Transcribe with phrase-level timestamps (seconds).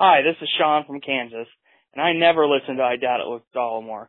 [0.00, 1.48] Hi, this is Sean from Kansas,
[1.92, 4.06] and I never listen to I Doubt It with Dollemore.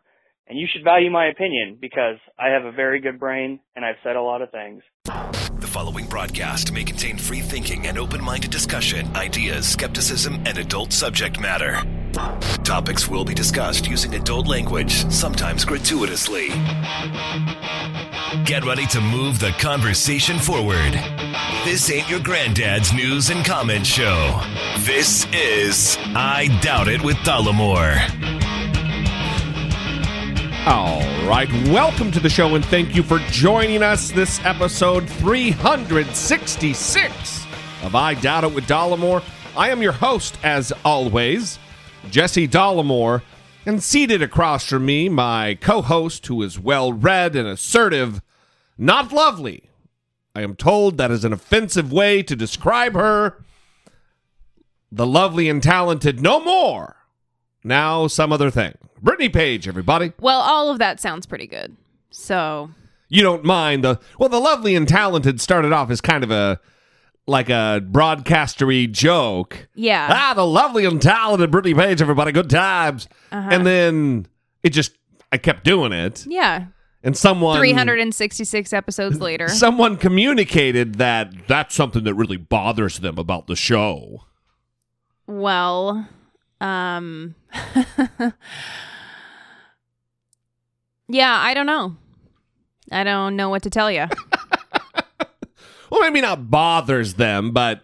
[0.47, 3.95] And you should value my opinion because I have a very good brain and I've
[4.03, 4.83] said a lot of things.
[5.05, 10.93] The following broadcast may contain free thinking and open minded discussion, ideas, skepticism, and adult
[10.93, 11.81] subject matter.
[12.63, 16.49] Topics will be discussed using adult language, sometimes gratuitously.
[18.45, 20.93] Get ready to move the conversation forward.
[21.65, 24.41] This ain't your granddad's news and comment show.
[24.79, 27.99] This is I Doubt It with Dollemore.
[30.65, 34.09] All right, welcome to the show and thank you for joining us.
[34.09, 37.45] This episode 366
[37.83, 39.21] of I Doubt It with Dollemore.
[39.57, 41.59] I am your host, as always,
[42.09, 43.21] Jesse Dollemore,
[43.65, 48.21] and seated across from me, my co host, who is well read and assertive,
[48.77, 49.68] not lovely.
[50.35, 53.43] I am told that is an offensive way to describe her.
[54.91, 56.95] The lovely and talented, no more.
[57.63, 58.73] Now, some other thing.
[59.01, 60.13] Brittany Page, everybody.
[60.19, 61.75] Well, all of that sounds pretty good.
[62.11, 62.71] So,
[63.09, 66.59] You don't mind the well, the lovely and talented started off as kind of a
[67.27, 69.67] like a broadcastery joke.
[69.75, 70.07] yeah.
[70.11, 73.07] Ah, the lovely and talented Brittany Page, everybody, good times.
[73.31, 73.49] Uh-huh.
[73.51, 74.25] And then
[74.63, 74.93] it just
[75.31, 76.65] I kept doing it, yeah.
[77.03, 79.47] And someone 366 episodes later.
[79.47, 84.23] someone communicated that that's something that really bothers them about the show.
[85.27, 86.07] well,
[86.61, 87.35] um
[91.07, 91.95] Yeah, I don't know.
[92.91, 94.05] I don't know what to tell you.
[95.91, 97.81] Well, maybe not bothers them, but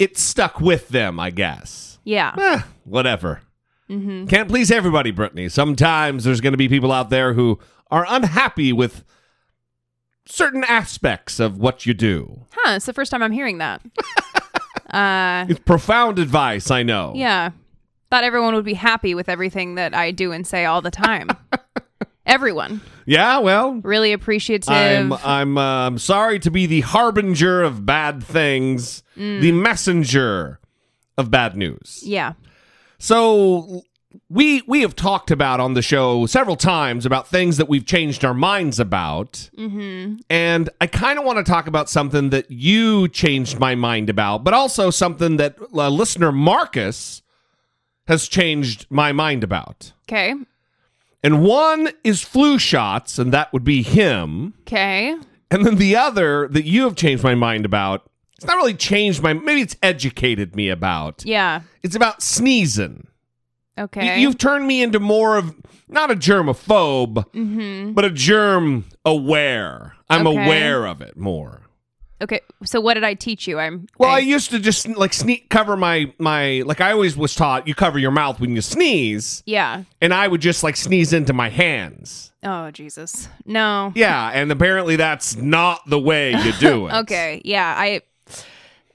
[0.00, 2.00] it stuck with them, I guess.
[2.02, 2.34] Yeah.
[2.36, 3.42] Eh, whatever.
[3.88, 4.28] Mhm.
[4.28, 5.48] Can't please everybody, Brittany.
[5.48, 7.60] Sometimes there's going to be people out there who
[7.92, 9.04] are unhappy with
[10.26, 12.46] certain aspects of what you do.
[12.52, 13.82] Huh, it's the first time I'm hearing that.
[14.90, 17.12] uh It's profound advice, I know.
[17.14, 17.50] yeah.
[18.10, 21.28] Thought everyone would be happy with everything that I do and say all the time.
[22.26, 22.80] everyone.
[23.06, 24.68] Yeah, well, Really appreciative.
[24.68, 29.40] I'm I'm um, sorry to be the harbinger of bad things, Mm.
[29.42, 30.58] the messenger
[31.18, 32.00] of bad news.
[32.04, 32.32] yeah.
[32.98, 33.82] So
[34.28, 38.24] we we have talked about on the show several times about things that we've changed
[38.24, 39.50] our minds about.
[39.58, 40.20] Mhm.
[40.30, 44.44] And I kind of want to talk about something that you changed my mind about,
[44.44, 47.22] but also something that uh, listener Marcus
[48.06, 49.92] has changed my mind about.
[50.08, 50.34] Okay.
[51.22, 54.54] And one is flu shots, and that would be him.
[54.62, 55.14] Okay.
[55.50, 59.22] And then the other that you have changed my mind about, it's not really changed
[59.22, 61.22] my, maybe it's educated me about.
[61.24, 61.60] Yeah.
[61.84, 63.06] It's about sneezing.
[63.76, 64.20] You- Okay.
[64.20, 65.54] You've turned me into more of
[65.88, 67.94] not a germaphobe, Mhm.
[67.94, 69.94] but a germ aware.
[70.10, 70.44] I'm Okay.
[70.44, 71.62] aware of it more.
[72.20, 72.40] Okay.
[72.64, 73.58] So what did I teach you?
[73.58, 77.16] I'm Well, I I, used to just like sneak cover my my like I always
[77.16, 79.82] was taught you cover your mouth when you sneeze, yeah.
[80.00, 82.30] and I would just like sneeze into my hands.
[82.44, 83.28] Oh Jesus.
[83.44, 83.92] No.
[83.96, 86.92] Yeah, and apparently that's not the way you do it.
[86.94, 87.40] Okay.
[87.44, 87.74] Yeah.
[87.76, 88.02] I.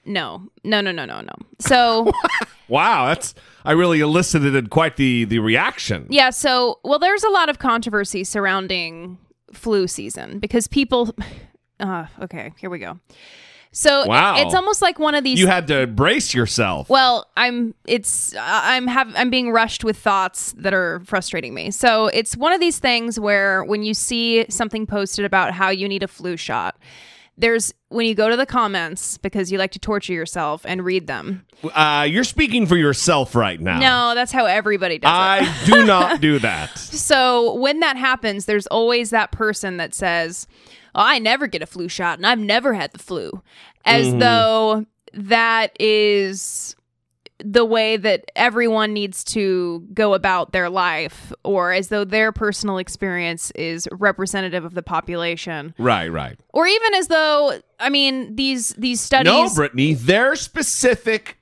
[0.06, 0.44] No.
[0.64, 0.80] No.
[0.80, 0.90] No.
[0.92, 1.04] No.
[1.04, 1.20] No.
[1.20, 1.32] No.
[1.58, 2.10] So
[2.68, 6.06] Wow, that's I really elicited quite the the reaction.
[6.10, 6.30] yeah.
[6.30, 9.18] So well, there's a lot of controversy surrounding
[9.52, 11.14] flu season because people.
[11.80, 12.52] Uh, okay.
[12.58, 12.98] Here we go.
[13.70, 14.34] So Wow.
[14.44, 15.38] it's almost like one of these.
[15.38, 16.88] You had to brace yourself.
[16.90, 21.70] Well, I'm it's I'm have I'm being rushed with thoughts that are frustrating me.
[21.70, 25.88] So it's one of these things where when you see something posted about how you
[25.88, 26.76] need a flu shot,
[27.38, 31.06] there's when you go to the comments because you like to torture yourself and read
[31.06, 31.46] them.
[31.72, 33.78] Uh, you're speaking for yourself right now.
[33.78, 35.48] No, that's how everybody does it.
[35.48, 36.76] I do not do that.
[36.76, 40.46] So when that happens, there's always that person that says,
[40.94, 43.42] oh, I never get a flu shot and I've never had the flu.
[43.84, 44.84] As though
[45.14, 46.76] that is
[47.44, 52.78] the way that everyone needs to go about their life, or as though their personal
[52.78, 55.74] experience is representative of the population.
[55.78, 56.38] Right, right.
[56.52, 61.38] Or even as though, I mean, these these studies No, Brittany, their specific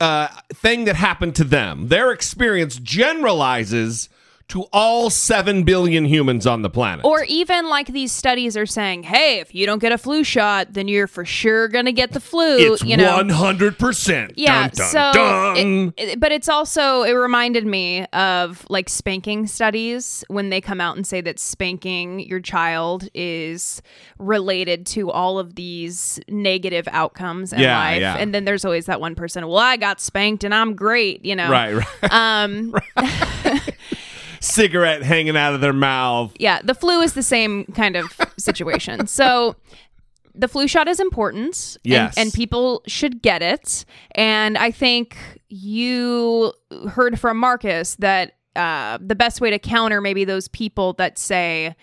[0.00, 4.08] uh, thing that happened to them, their experience generalizes
[4.48, 7.04] to all 7 billion humans on the planet.
[7.04, 10.72] Or even like these studies are saying, hey, if you don't get a flu shot,
[10.72, 12.56] then you're for sure gonna get the flu.
[12.72, 14.32] it's you know, 100%.
[14.36, 14.68] yeah.
[14.68, 15.56] Dun, dun, so, dun.
[15.96, 20.80] it- it- but it's also it reminded me of like spanking studies when they come
[20.80, 23.82] out and say that spanking your child is
[24.18, 28.00] related to all of these negative outcomes in Yeah, life.
[28.00, 28.16] yeah.
[28.18, 29.46] And then there's always that one person.
[29.46, 31.22] Well, I got spanked and I'm great.
[31.24, 31.50] You know.
[31.50, 32.10] right, right.
[32.10, 32.74] Um.
[34.40, 36.34] Cigarette hanging out of their mouth.
[36.38, 39.06] yeah, the flu is the same kind of situation.
[39.06, 39.56] so
[40.34, 41.76] the flu shot is important.
[41.84, 42.14] and- Yes.
[42.16, 43.84] And, people should get it.
[44.12, 45.16] And I think
[45.48, 46.52] you
[46.90, 51.74] heard from Marcus that uh, the best way to counter maybe those people that say,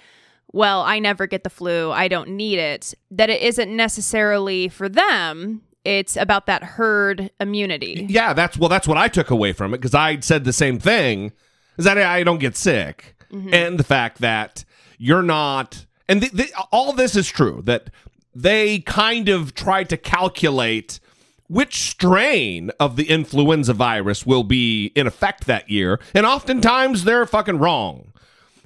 [0.53, 4.87] well, I never get the flu, I don't need it, that it isn't necessarily for
[4.87, 5.61] them.
[5.83, 8.05] It's about that herd immunity.
[8.09, 10.79] Yeah, that's well, that's what I took away from it because I said the same
[10.79, 11.31] thing.
[11.77, 13.53] Is that I don't get sick, mm-hmm.
[13.53, 14.63] and the fact that
[14.97, 17.89] you're not, and th- th- all this is true that
[18.33, 20.99] they kind of tried to calculate
[21.47, 27.25] which strain of the influenza virus will be in effect that year, and oftentimes they're
[27.25, 28.11] fucking wrong.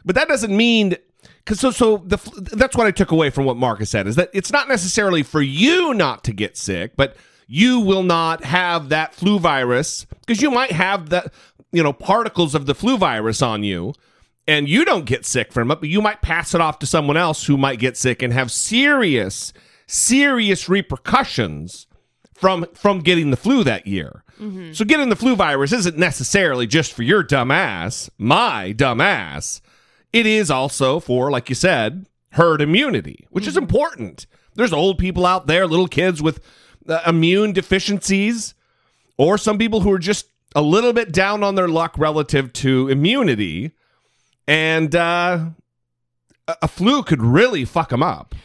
[0.06, 0.96] But that doesn't mean
[1.44, 2.18] because so so the
[2.54, 5.42] that's what I took away from what Marcus said is that it's not necessarily for
[5.42, 7.16] you not to get sick, but
[7.48, 11.34] you will not have that flu virus because you might have that
[11.72, 13.94] you know particles of the flu virus on you
[14.48, 17.18] and you don't get sick from it, but you might pass it off to someone
[17.18, 19.54] else who might get sick and have serious
[19.86, 21.88] serious repercussions
[22.34, 24.24] from from getting the flu that year.
[24.74, 29.62] So getting the flu virus isn't necessarily just for your dumb ass, my dumb ass.
[30.14, 34.28] It is also for, like you said, herd immunity, which is important.
[34.56, 36.40] There's old people out there, little kids with
[36.88, 38.54] uh, immune deficiencies,
[39.18, 42.88] or some people who are just a little bit down on their luck relative to
[42.88, 43.72] immunity,
[44.48, 45.50] and uh,
[46.62, 48.36] a flu could really fuck them up.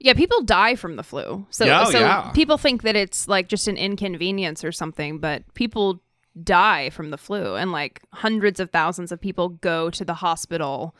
[0.00, 1.46] Yeah, people die from the flu.
[1.50, 2.30] So, oh, so yeah.
[2.32, 6.00] people think that it's like just an inconvenience or something, but people
[6.44, 10.94] die from the flu and like hundreds of thousands of people go to the hospital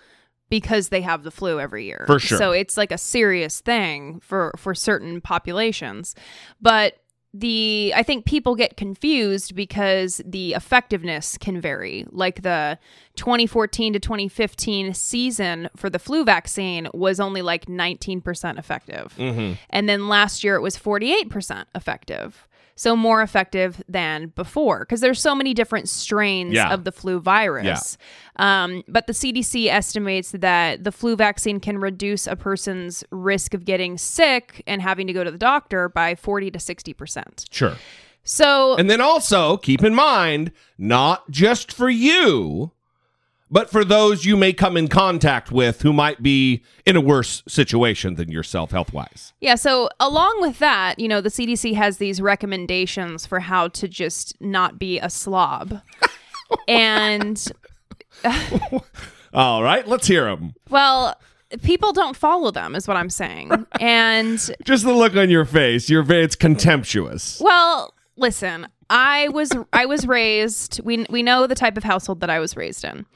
[0.51, 2.05] because they have the flu every year.
[2.07, 2.39] For sure.
[2.39, 6.15] So it's like a serious thing for for certain populations.
[6.61, 6.97] But
[7.39, 12.05] the I think people get confused because the effectiveness can vary.
[12.11, 12.79] Like the
[13.17, 19.15] 2014 to 2015 season for the flu vaccine was only like 19% effective.
[19.17, 19.55] Mm-hmm.
[19.71, 22.48] And then last year it was 48% effective.
[22.81, 26.73] So more effective than before because there's so many different strains Yeah.
[26.73, 27.99] of the flu virus.
[28.39, 28.65] Yeah.
[28.65, 33.65] Um, but the CDC estimates that the flu vaccine can reduce a person's risk of
[33.65, 37.47] getting sick and having to go to the doctor by 40 to 60%.
[37.51, 37.75] Sure.
[38.23, 42.71] So And then also keep in mind, not just for you,
[43.51, 47.43] but for those you may come in contact with who might be in a worse
[47.49, 49.33] situation than yourself health wise.
[49.41, 53.89] Yeah, so along with that, you know, the CDC has these recommendations for how to
[53.89, 55.81] just not be a slob.
[56.69, 57.47] and
[59.33, 60.55] All right, let's hear them.
[60.71, 61.15] well,
[61.63, 63.51] people don't follow them is what I'm saying.
[63.81, 67.41] And Just the look on your face, your it's contemptuous.
[67.41, 72.31] well, listen, I was I was raised we we know the type of household that
[72.31, 73.07] I was raised in.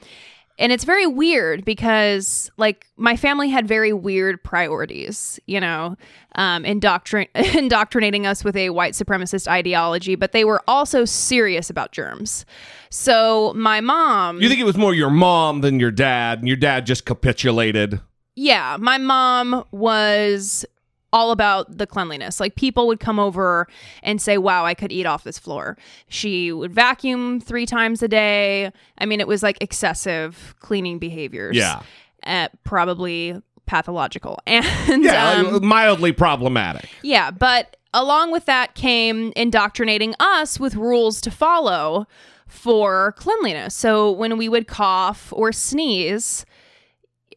[0.59, 5.97] And it's very weird because like my family had very weird priorities, you know,
[6.35, 11.91] um, indoctrin- indoctrinating us with a white supremacist ideology, but they were also serious about
[11.91, 12.45] germs.
[12.91, 16.57] So my mom You think it was more your mom than your dad, and your
[16.57, 17.99] dad just capitulated?
[18.35, 20.65] Yeah, my mom was
[21.13, 22.41] all about the cleanliness.
[22.41, 23.67] Like people would come over
[24.01, 25.77] and say, "Wow, I could eat off this floor."
[26.09, 28.71] She would vacuum 3 times a day.
[28.97, 31.55] I mean, it was like excessive cleaning behaviors.
[31.55, 31.81] Yeah.
[32.25, 34.39] Uh, probably pathological.
[34.47, 36.89] And Yeah, um, mildly problematic.
[37.01, 42.07] yeah, but along with that came indoctrinating us with rules to follow
[42.47, 43.73] for cleanliness.
[43.75, 46.45] So when we would cough or sneeze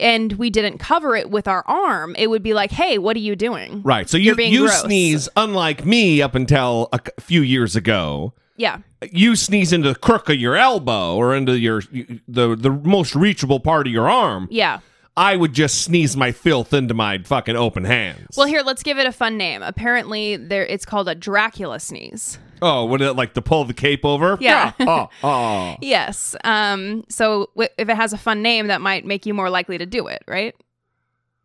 [0.01, 3.21] and we didn't cover it with our arm, it would be like, "Hey, what are
[3.21, 4.09] you doing?" Right.
[4.09, 4.83] So you You're being you gross.
[4.83, 8.33] sneeze unlike me up until a few years ago.
[8.57, 8.79] Yeah.
[9.11, 11.83] You sneeze into the crook of your elbow or into your
[12.27, 14.49] the the most reachable part of your arm.
[14.51, 14.79] Yeah.
[15.17, 18.37] I would just sneeze my filth into my fucking open hands.
[18.37, 19.63] Well, here, let's give it a fun name.
[19.63, 22.39] Apparently, there it's called a Dracula sneeze.
[22.61, 24.37] oh, would it like to pull the cape over?
[24.41, 24.73] Yeah.
[24.81, 25.77] oh, oh.
[25.81, 26.37] Yes.
[26.45, 29.79] Um so w- if it has a fun name that might make you more likely
[29.79, 30.55] to do it, right?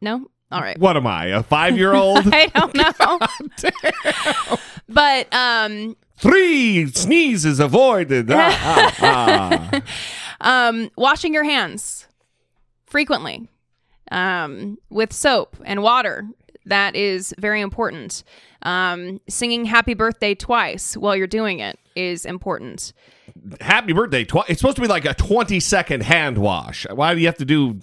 [0.02, 0.28] No?
[0.52, 0.78] All right.
[0.78, 1.28] What am I?
[1.28, 2.24] A five year old?
[2.32, 4.58] I don't know.
[4.90, 8.30] But um Three sneezes avoided.
[8.32, 9.70] Ah, ah,
[10.42, 10.68] ah.
[10.68, 12.08] um washing your hands
[12.86, 13.48] frequently
[14.12, 16.28] um with soap and water
[16.66, 18.24] that is very important
[18.64, 22.94] um singing happy birthday twice while you're doing it is important
[23.62, 24.24] Happy birthday.
[24.26, 26.86] Twi- it's supposed to be like a 20 second hand wash.
[26.90, 27.80] Why do you have to do.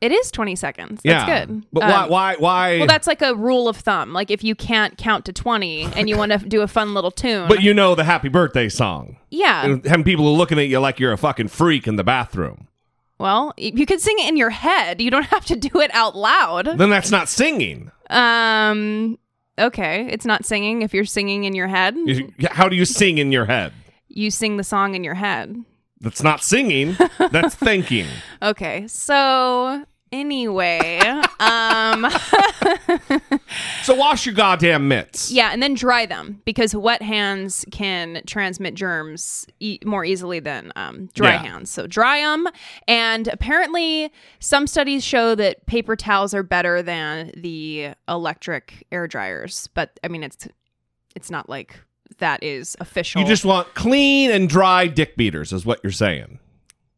[0.00, 1.44] it is 20 seconds that's yeah.
[1.46, 2.06] good But Um, why?
[2.08, 2.36] Why?
[2.36, 2.78] Why?
[2.78, 6.08] well that's like a rule of thumb like if you can't count to 20 and
[6.08, 9.16] you want to do a fun little tune but you know the happy birthday song.
[9.30, 12.04] yeah And having people are looking at you like you're a fucking freak in the
[12.04, 12.68] bathroom.
[13.18, 16.16] Well you could sing it in your head you don't have to do it out
[16.16, 17.90] loud Then that's not singing.
[18.10, 19.18] Um,
[19.56, 21.94] Okay, it's not singing if you're singing in your head.
[21.96, 23.72] You- How do you sing in your head?
[24.08, 25.54] You sing the song in your head.
[26.00, 26.96] That's not singing.
[27.30, 28.06] That's thinking.
[28.42, 30.98] Okay, so anyway,
[31.40, 32.06] um
[33.82, 35.30] So wash your goddamn mitts.
[35.30, 40.72] yeah, and then dry them because wet hands can transmit germs e- more easily than
[40.76, 41.42] um, dry Yeah.
[41.42, 41.70] hands.
[41.70, 42.46] So dry them,
[42.88, 49.68] and apparently some studies show that paper towels are better than the electric air dryers.
[49.74, 50.48] But I mean, it's
[51.14, 51.78] it's not like
[52.18, 53.20] that is official.
[53.20, 56.38] You just want clean and dry dick beaters, is what you're saying.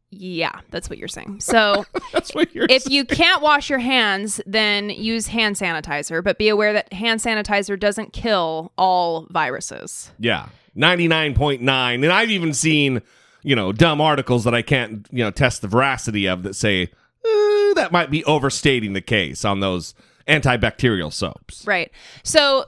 [0.09, 1.41] Yeah, that's what you're saying.
[1.41, 1.85] So.
[2.13, 2.95] That's what you're if saying.
[2.95, 7.77] you can't wash your hands, then use hand sanitizer, but be aware that hand sanitizer
[7.79, 10.11] doesn't kill all viruses.
[10.17, 10.47] Yeah.
[10.77, 11.59] 99.9.
[11.93, 13.01] And I've even seen,
[13.43, 16.83] you know, dumb articles that I can't, you know, test the veracity of that say
[17.25, 19.93] "Uh, that might be overstating the case on those
[20.27, 21.65] antibacterial soaps.
[21.65, 21.91] Right.
[22.23, 22.65] So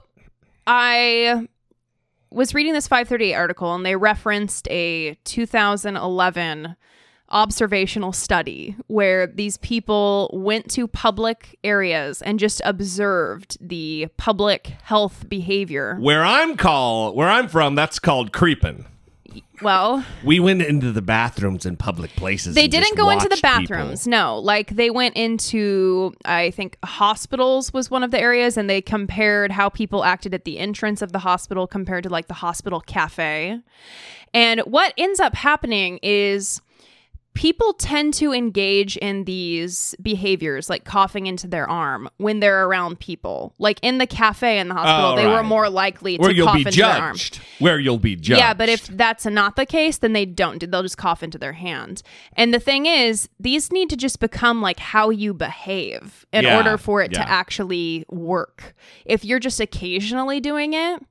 [0.68, 1.48] I
[2.32, 6.76] was reading this 538 article and they referenced a 2011
[7.32, 15.28] observational study where these people went to public areas and just observed the public health
[15.30, 15.96] behavior.
[16.00, 18.86] Where I'm call where I'm from, that's called creeping.
[19.62, 22.56] Well, We went into the bathrooms in public places.
[22.56, 23.76] They didn't go into the watched people.
[23.78, 24.08] bathrooms.
[24.08, 28.82] No, like they went into I think hospitals was one of the areas and they
[28.82, 32.80] compared how people acted at the entrance of the hospital compared to like the hospital
[32.80, 33.60] cafe.
[34.34, 36.62] And what ends up happening is
[37.40, 43.00] people tend to engage in these behaviors like coughing into their arm when they're around
[43.00, 43.54] people.
[43.58, 46.48] Like in the cafe in the hospital, Oh, they were more likely Where to you'll
[46.48, 47.16] cough be into their arm.
[47.16, 47.40] judged.
[47.60, 48.40] Where you'll be judged.
[48.40, 50.70] Yeah, but if that's not the case, then they don't.
[50.70, 52.02] They'll just cough into their hand.
[52.34, 56.58] And the thing is, these need to just become like how you behave in Yeah,
[56.58, 57.24] order for it yeah.
[57.24, 58.76] to actually work.
[59.06, 61.02] If you're just occasionally doing it,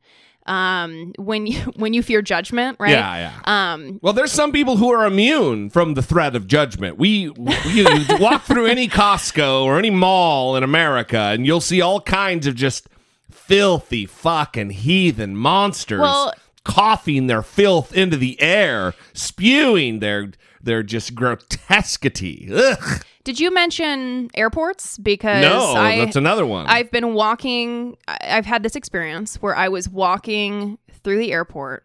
[0.48, 2.90] um, when you when you fear judgment, right?
[2.90, 3.72] Yeah, yeah.
[3.74, 6.98] Um, Well, there's some people who are immune from the threat of judgment.
[6.98, 7.86] We, we you
[8.18, 12.54] walk through any Costco or any mall in America, and you'll see all kinds of
[12.54, 12.88] just
[13.30, 21.14] filthy fucking heathen monsters Well- coughing their filth into the air, spewing their their just
[21.14, 22.48] grotesquity.
[22.52, 23.02] Ugh.
[23.28, 24.96] Did you mention airports?
[24.96, 26.66] Because No, I, that's another one.
[26.66, 31.84] I've been walking, I've had this experience where I was walking through the airport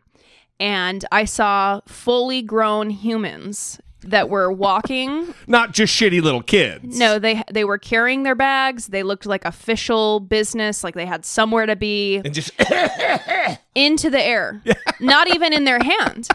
[0.58, 5.34] and I saw fully grown humans that were walking.
[5.48, 6.98] Not just shitty little kids.
[6.98, 8.88] No, they they were carrying their bags.
[8.88, 12.52] They looked like official business, like they had somewhere to be And just
[13.76, 14.62] into the air.
[15.02, 16.30] Not even in their hand.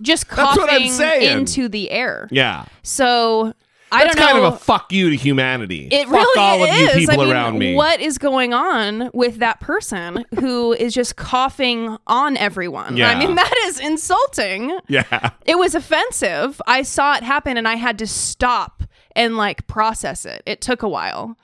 [0.00, 2.28] Just That's what I'm coughing into the air.
[2.30, 2.64] yeah.
[2.82, 3.52] So
[3.92, 4.32] I That's don't know.
[4.32, 5.88] kind of a fuck you to humanity.
[5.92, 6.94] It fuck really all of you is.
[6.96, 7.74] people I mean, around me.
[7.76, 12.96] What is going on with that person who is just coughing on everyone?
[12.96, 13.10] Yeah.
[13.10, 14.76] I mean, that is insulting.
[14.88, 15.30] Yeah.
[15.44, 16.60] It was offensive.
[16.66, 18.82] I saw it happen and I had to stop
[19.14, 20.42] and like process it.
[20.46, 21.36] It took a while.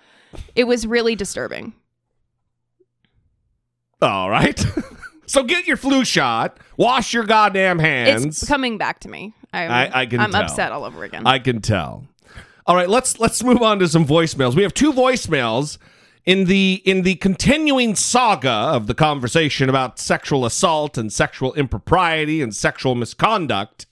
[0.56, 1.74] It was really disturbing.
[4.00, 4.64] All right.
[5.26, 6.58] so get your flu shot.
[6.76, 8.24] Wash your goddamn hands.
[8.24, 9.32] It's coming back to me.
[9.52, 10.42] I'm, I- I can I'm tell.
[10.42, 11.26] upset all over again.
[11.26, 12.04] I can tell.
[12.64, 14.54] All right, let's let's move on to some voicemails.
[14.54, 15.78] We have two voicemails
[16.24, 22.40] in the in the continuing saga of the conversation about sexual assault and sexual impropriety
[22.40, 23.86] and sexual misconduct.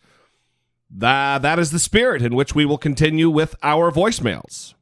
[0.89, 4.75] That that is the spirit in which we will continue with our voicemails.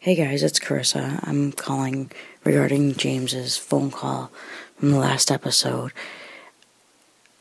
[0.00, 1.20] Hey guys, it's Carissa.
[1.28, 2.10] I'm calling
[2.42, 4.32] regarding James's phone call
[4.76, 5.92] from the last episode.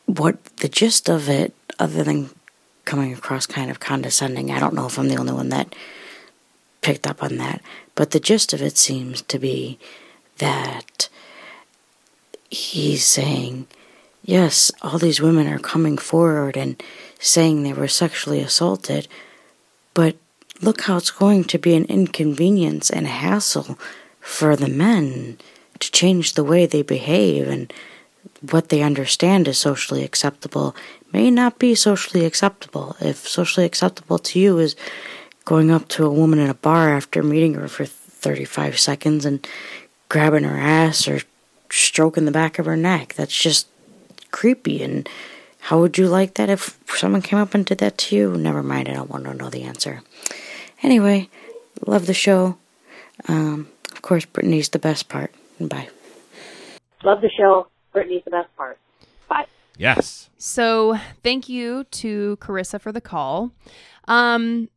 [0.05, 2.29] What the gist of it, other than
[2.87, 5.75] coming across kind of condescending, I don't know if I'm the only one that
[6.81, 7.61] picked up on that,
[7.93, 9.77] but the gist of it seems to be
[10.37, 11.09] that
[12.49, 13.67] he's saying,
[14.23, 16.81] yes, all these women are coming forward and
[17.19, 19.07] saying they were sexually assaulted,
[19.93, 20.15] but
[20.61, 23.77] look how it's going to be an inconvenience and a hassle
[24.21, 25.37] for the men
[25.79, 27.71] to change the way they behave and
[28.41, 30.75] what they understand is socially acceptable
[31.13, 32.95] may not be socially acceptable.
[32.99, 34.75] If socially acceptable to you is
[35.45, 39.47] going up to a woman in a bar after meeting her for 35 seconds and
[40.09, 41.21] grabbing her ass or
[41.69, 43.67] stroking the back of her neck, that's just
[44.31, 44.83] creepy.
[44.83, 45.07] And
[45.59, 48.37] how would you like that if someone came up and did that to you?
[48.37, 50.01] Never mind, I don't want to know the answer.
[50.83, 51.29] Anyway,
[51.85, 52.57] love the show.
[53.27, 55.33] Um, of course, Brittany's the best part.
[55.59, 55.89] Bye.
[57.03, 57.67] Love the show.
[57.97, 58.77] Brittany's the best part.
[59.27, 59.47] Bye.
[59.75, 60.29] Yes.
[60.37, 63.51] So thank you to Carissa for the call.
[64.07, 64.69] Um,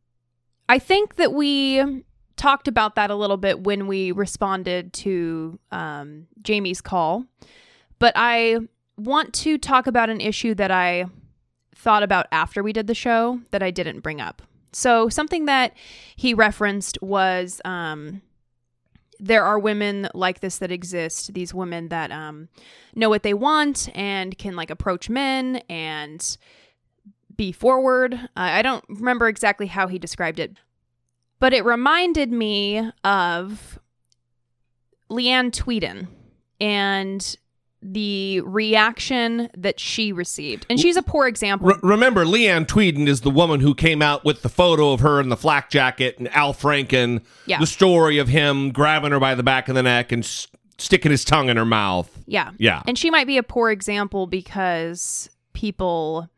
[0.67, 2.03] I think that we
[2.35, 7.25] talked about that a little bit when we responded to um, Jamie's call,
[7.99, 8.57] but I
[8.97, 11.05] want to talk about an issue that I
[11.75, 14.41] thought about after we did the show that I didn't bring up.
[14.73, 15.75] So, something that
[16.15, 18.23] he referenced was um,
[19.21, 22.49] there are women like this that exist, these women that um,
[22.95, 26.37] know what they want and can like approach men and
[27.37, 28.15] be forward.
[28.15, 30.57] Uh, I don't remember exactly how he described it,
[31.39, 33.79] but it reminded me of
[35.09, 36.07] Leanne Tweeden
[36.59, 37.35] and
[37.83, 40.65] the reaction that she received.
[40.69, 41.69] And she's a poor example.
[41.69, 45.19] Re- remember, Leanne Tweeden is the woman who came out with the photo of her
[45.19, 47.57] in the flak jacket and Al Franken, Yeah.
[47.59, 50.47] the story of him grabbing her by the back of the neck and s-
[50.77, 52.09] sticking his tongue in her mouth.
[52.27, 52.51] yeah.
[52.59, 52.83] Yeah.
[52.87, 56.29] And she might be a poor example because people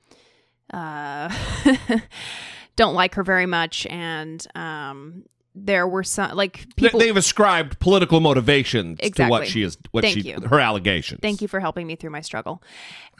[0.73, 1.29] uh,
[2.75, 3.85] don't like her very much.
[3.87, 6.99] And um, there were some, like, people.
[6.99, 10.39] They've ascribed political motivations to what she is, what Thank she, you.
[10.41, 11.19] her allegations.
[11.21, 12.63] Thank you for helping me through my struggle.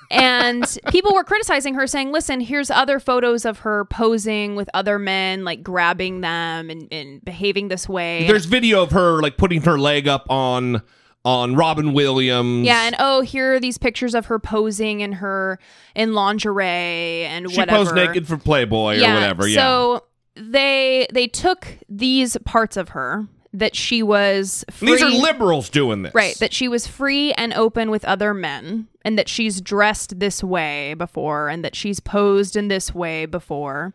[0.09, 4.99] And people were criticizing her, saying, listen, here's other photos of her posing with other
[4.99, 8.27] men, like grabbing them and, and behaving this way.
[8.27, 10.81] There's video of her like putting her leg up on
[11.25, 12.65] on Robin Williams.
[12.65, 15.57] yeah, and oh, here are these pictures of her posing in her
[15.95, 17.77] in lingerie and she whatever.
[17.77, 19.47] She posed naked for Playboy or whatever.
[19.47, 19.55] Yeah.
[19.61, 20.03] So
[20.35, 26.01] they they took these parts of her that she was free, These are liberals doing
[26.01, 26.15] this.
[26.15, 30.43] Right, that she was free and open with other men, and that she's dressed this
[30.43, 33.93] way before, and that she's posed in this way before,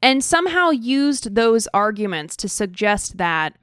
[0.00, 3.56] and somehow used those arguments to suggest that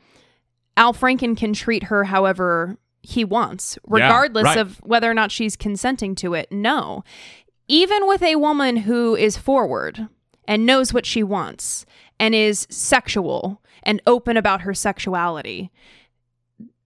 [0.75, 4.57] Al Franken can treat her however he wants, regardless right.
[4.57, 6.51] of whether or not she's consenting to it.
[6.51, 7.03] No.
[7.67, 10.07] Even with a woman who is forward
[10.47, 11.85] and knows what she wants
[12.19, 15.71] and is sexual and open about her sexuality,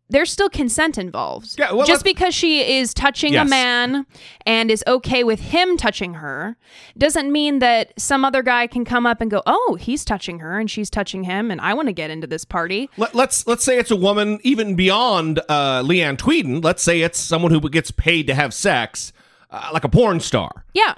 [0.10, 1.56] there's still consent involved.
[1.58, 3.48] Yeah, well, Just because she is touching Yes.
[3.48, 4.06] a man
[4.46, 6.56] and is okay with him touching her
[6.96, 10.60] doesn't mean that some other guy can come up and go, "Oh, he's touching her
[10.60, 13.64] and she's touching him and I want to get into this party." Let, let's let's
[13.64, 16.64] say it's a woman even beyond uh, Leanne Tweeden.
[16.64, 19.14] Let's say it's someone who gets paid to have sex,
[19.50, 20.66] uh, like a porn star.
[20.76, 20.94] Yeah.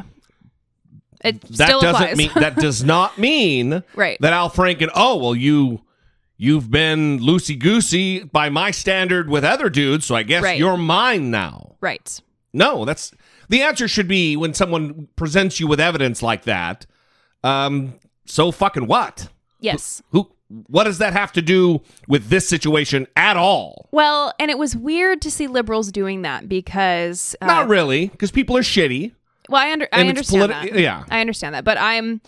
[1.26, 2.18] It That still doesn't applies.
[2.18, 4.18] mean that does not mean Right.
[4.22, 4.90] that Al Franken.
[4.96, 5.82] Oh well, you
[6.38, 10.60] you've been loosey goosey by my standard with other dudes, so I guess Right.
[10.60, 11.76] you're mine now.
[11.82, 12.22] right.
[12.54, 13.12] No, that's
[13.50, 13.88] the answer.
[13.88, 16.86] Should be when someone presents you with evidence like that.
[17.44, 19.28] Um, so fucking what?
[19.60, 20.02] Yes.
[20.12, 20.32] Who?
[20.68, 23.90] What does that have to do with this situation at all?
[23.92, 28.30] Well, and it was weird to see liberals doing that because uh, Not really, because
[28.32, 29.12] people are shitty.
[29.50, 30.80] Well, I, under, I understand politi- that.
[30.80, 31.04] yeah.
[31.10, 32.22] I understand that, but I'm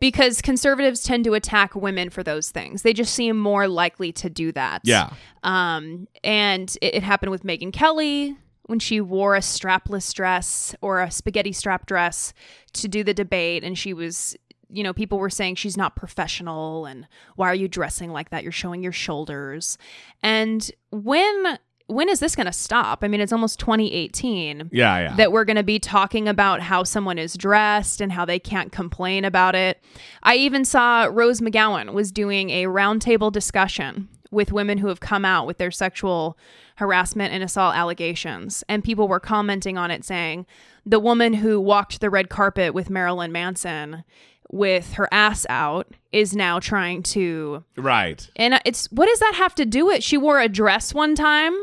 [0.00, 2.82] because conservatives tend to attack women for those things.
[2.82, 4.82] They just seem more likely to do that.
[4.84, 5.10] Yeah.
[5.42, 8.36] Um, and it, it happened with Megyn Kelly
[8.66, 12.32] when she wore a strapless dress or a spaghetti strap dress
[12.74, 14.36] to do the debate, and she was.
[14.70, 18.42] You know, people were saying she's not professional and why are you dressing like that?
[18.42, 19.78] You're showing your shoulders.
[20.20, 23.00] And when when is this going to stop?
[23.02, 25.16] I mean, it's almost 2018 Yeah, yeah.
[25.16, 28.72] that we're going to be talking about how someone is dressed and how they can't
[28.72, 29.82] complain about it.
[30.22, 35.24] I even saw Rose McGowan was doing a roundtable discussion with women who have come
[35.24, 36.36] out with their sexual
[36.76, 38.64] harassment and assault allegations.
[38.68, 40.46] And people were commenting on it saying,
[40.86, 44.04] the woman who walked the red carpet with Marilyn Manson
[44.50, 48.28] with her ass out is now trying to right.
[48.36, 50.02] and it's what does that have to do with?
[50.04, 51.54] She wore a dress one time,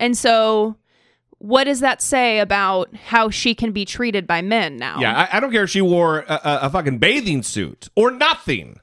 [0.00, 0.76] and so
[1.38, 4.98] what does that say about how she can be treated by men now?
[5.00, 8.10] Yeah, I, I don't care if she wore a, a, a fucking bathing suit or
[8.10, 8.78] nothing.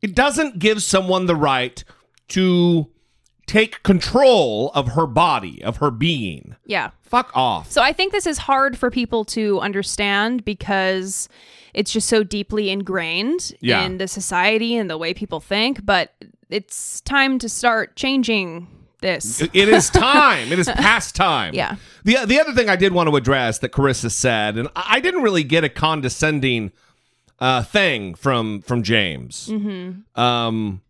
[0.00, 1.82] It doesn't give someone the right
[2.28, 2.88] to
[3.46, 6.56] take control of her body, of her being.
[6.66, 6.90] yeah.
[7.02, 7.70] Fuck off.
[7.70, 11.28] So I think this is hard for people to understand because
[11.72, 13.84] it's just so deeply ingrained Yeah.
[13.84, 15.84] in the society and the way people think.
[15.86, 16.12] But
[16.50, 18.66] it's time to start changing
[19.04, 19.40] this.
[19.40, 20.50] It is time.
[20.50, 21.54] it is past time.
[21.54, 21.76] Yeah.
[22.04, 25.22] The the other thing I did want to address that Carissa said, and I didn't
[25.22, 26.72] really get a condescending
[27.38, 29.48] uh, thing from from James.
[29.48, 30.20] Mm-hmm.
[30.20, 30.80] Um,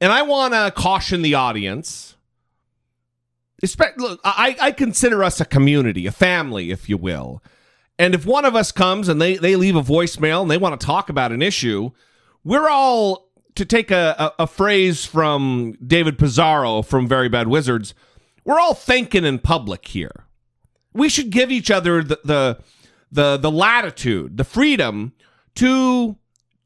[0.00, 2.16] and I want to caution the audience.
[3.64, 7.42] Espe- Look, I, I consider us a community, a family, if you will.
[7.98, 10.78] And if one of us comes and they, they leave a voicemail and they want
[10.78, 11.92] to talk about an issue,
[12.44, 13.25] we're all,
[13.56, 17.94] to take a, a, a phrase from David Pizarro from Very Bad Wizards,
[18.44, 20.26] we're all thinking in public here.
[20.92, 22.58] We should give each other the, the,
[23.10, 25.12] the, the latitude, the freedom
[25.56, 26.16] to,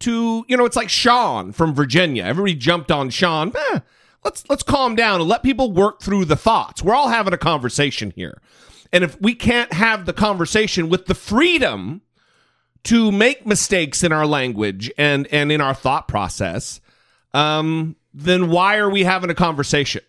[0.00, 2.24] to, you know, it's like Sean from Virginia.
[2.24, 3.52] Everybody jumped on Sean.
[3.56, 3.80] Eh,
[4.24, 6.82] let's let's calm down and let people work through the thoughts.
[6.82, 8.40] We're all having a conversation here.
[8.92, 12.02] And if we can't have the conversation with the freedom
[12.84, 16.80] to make mistakes in our language and and in our thought process,
[17.34, 20.02] um, then why are we having a conversation?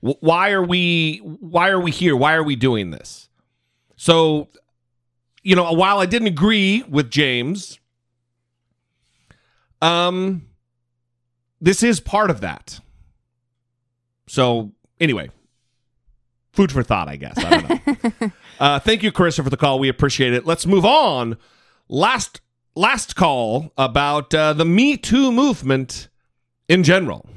[0.00, 2.16] Why are we why are we here?
[2.16, 3.28] Why are we doing this?
[3.96, 4.48] So,
[5.42, 7.80] you know, while I didn't agree with James,
[9.80, 10.46] um,
[11.60, 12.80] this is part of that.
[14.28, 15.30] So, anyway,
[16.52, 17.38] food for thought, I guess.
[17.38, 18.32] I don't know.
[18.60, 19.78] uh, thank you, Carissa, for the call.
[19.78, 20.44] We appreciate it.
[20.44, 21.38] Let's move on.
[21.88, 22.40] Last
[22.74, 26.08] last call about uh, the Me Too movement
[26.68, 27.28] in general.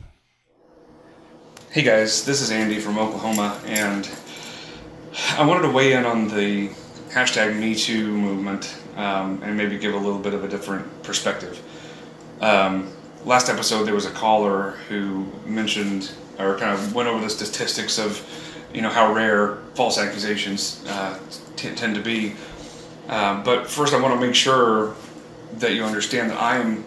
[1.70, 4.10] Hey guys, this is Andy from Oklahoma, and
[5.38, 6.70] I wanted to weigh in on the
[7.12, 11.62] hashtag Me Too movement um, and maybe give a little bit of a different perspective.
[12.42, 12.92] Um,
[13.26, 18.00] last episode, there was a caller who mentioned or kind of went over the statistics
[18.00, 18.26] of,
[18.74, 21.20] you know, how rare false accusations uh,
[21.56, 22.34] t- tend to be.
[23.10, 24.96] Um, but first, I want to make sure
[25.58, 26.86] that you understand that I am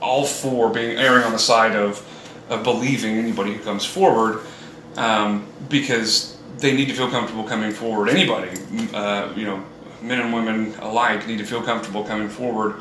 [0.00, 2.04] all for being erring on the side of
[2.48, 4.40] of believing anybody who comes forward
[4.96, 8.08] um, because they need to feel comfortable coming forward.
[8.08, 8.50] Anybody,
[8.94, 9.62] uh, you know,
[10.00, 12.80] men and women alike need to feel comfortable coming forward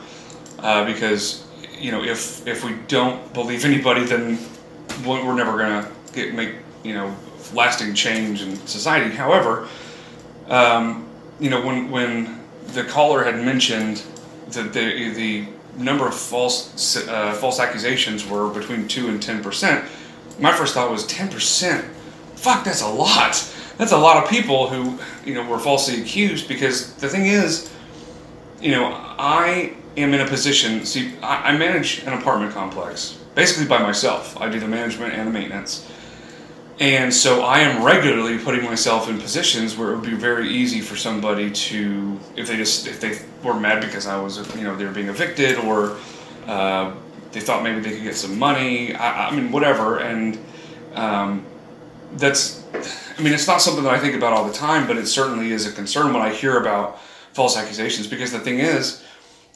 [0.59, 1.45] uh, because
[1.77, 4.37] you know if if we don't believe anybody, then
[5.05, 5.91] we're never gonna
[6.33, 7.15] make you know
[7.53, 9.13] lasting change in society.
[9.13, 9.67] However,
[10.47, 11.06] um,
[11.39, 14.03] you know when when the caller had mentioned
[14.49, 15.47] that the the
[15.77, 19.85] number of false uh, false accusations were between two and ten percent,
[20.39, 21.85] my first thought was ten percent.
[22.35, 23.53] Fuck, that's a lot.
[23.77, 26.47] That's a lot of people who you know were falsely accused.
[26.47, 27.71] Because the thing is,
[28.59, 30.85] you know, I am in a position.
[30.85, 34.35] See, I, I manage an apartment complex basically by myself.
[34.41, 35.87] I do the management and the maintenance.
[36.79, 40.81] And so I am regularly putting myself in positions where it would be very easy
[40.81, 44.75] for somebody to, if they just, if they were mad because I was, you know,
[44.75, 45.97] they were being evicted or
[46.45, 46.93] uh,
[47.31, 48.93] they thought maybe they could get some money.
[48.93, 49.99] I, I mean, whatever.
[49.99, 50.37] And
[50.93, 51.45] um,
[52.13, 52.63] that's,
[53.17, 55.51] I mean, it's not something that I think about all the time, but it certainly
[55.51, 56.99] is a concern when I hear about
[57.33, 59.03] false accusations because the thing is,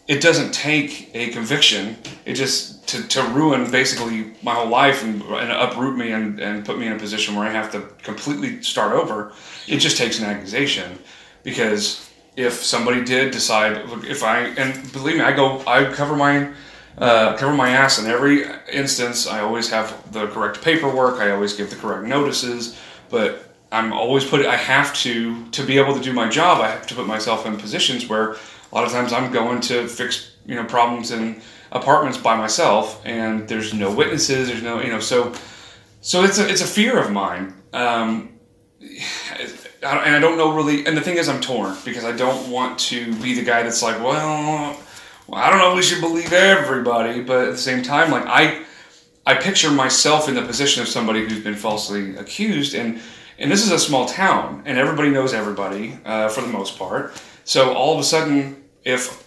[0.07, 1.97] it doesn't take a conviction.
[2.25, 6.65] It just to, to ruin basically my whole life and, and uproot me and, and
[6.65, 9.33] put me in a position where I have to completely start over.
[9.67, 10.99] It just takes an accusation
[11.43, 16.51] because if somebody did decide, if I and believe me, I go, I cover my
[16.97, 19.25] uh, cover my ass in every instance.
[19.25, 21.19] I always have the correct paperwork.
[21.19, 22.77] I always give the correct notices,
[23.09, 24.45] but I'm always put.
[24.45, 26.61] I have to to be able to do my job.
[26.61, 28.35] I have to put myself in positions where
[28.71, 33.01] a lot of times I'm going to fix you know problems in apartments by myself,
[33.05, 34.47] and there's no witnesses.
[34.47, 35.33] There's no you know so
[36.01, 37.53] so it's a it's a fear of mine.
[37.73, 38.39] Um,
[38.81, 40.85] and I don't know really.
[40.85, 43.81] And the thing is, I'm torn because I don't want to be the guy that's
[43.81, 44.77] like, well,
[45.33, 45.75] I don't know.
[45.75, 48.63] We should believe everybody, but at the same time, like I,
[49.25, 52.99] I picture myself in the position of somebody who's been falsely accused, and
[53.39, 57.13] and this is a small town, and everybody knows everybody uh, for the most part.
[57.43, 59.23] So all of a sudden, if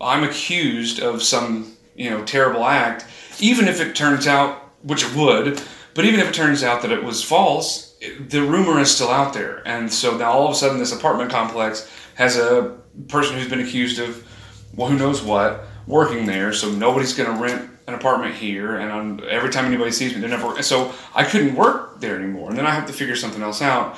[0.00, 3.06] I'm accused of some you know terrible act,
[3.40, 5.62] even if it turns out, which it would,
[5.94, 7.96] but even if it turns out that it was false,
[8.28, 11.30] the rumor is still out there, and so now all of a sudden this apartment
[11.30, 12.76] complex has a
[13.08, 14.26] person who's been accused of
[14.74, 18.92] well who knows what working there, so nobody's going to rent an apartment here, and
[18.92, 20.62] I'm, every time anybody sees me, they're never.
[20.62, 23.96] So I couldn't work there anymore, and then I have to figure something else out.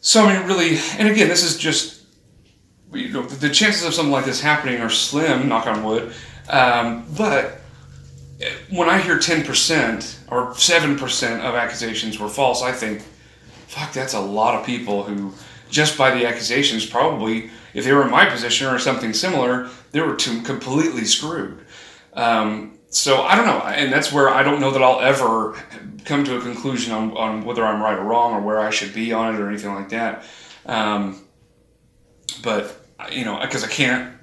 [0.00, 1.99] So I mean, really, and again, this is just
[2.92, 6.12] you know, the chances of something like this happening are slim, knock on wood.
[6.48, 7.60] Um, but
[8.70, 13.02] when I hear 10% or 7% of accusations were false, I think,
[13.68, 15.32] fuck, that's a lot of people who,
[15.70, 20.00] just by the accusations, probably, if they were in my position or something similar, they
[20.00, 21.64] were too completely screwed.
[22.14, 25.52] Um, so I don't know, and that's where I don't know that I'll ever
[26.04, 28.92] come to a conclusion on, on whether I'm right or wrong or where I should
[28.92, 30.24] be on it or anything like that.
[30.66, 31.24] Um,
[32.42, 32.79] but
[33.10, 34.14] you know, because I can't,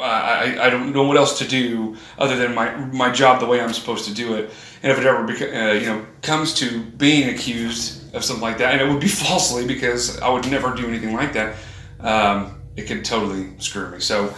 [0.00, 3.60] I, I don't know what else to do other than my my job the way
[3.60, 4.50] I'm supposed to do it.
[4.82, 8.58] And if it ever, beca- uh, you know, comes to being accused of something like
[8.58, 11.56] that, and it would be falsely because I would never do anything like that,
[12.00, 14.00] um, it could totally screw me.
[14.00, 14.32] So,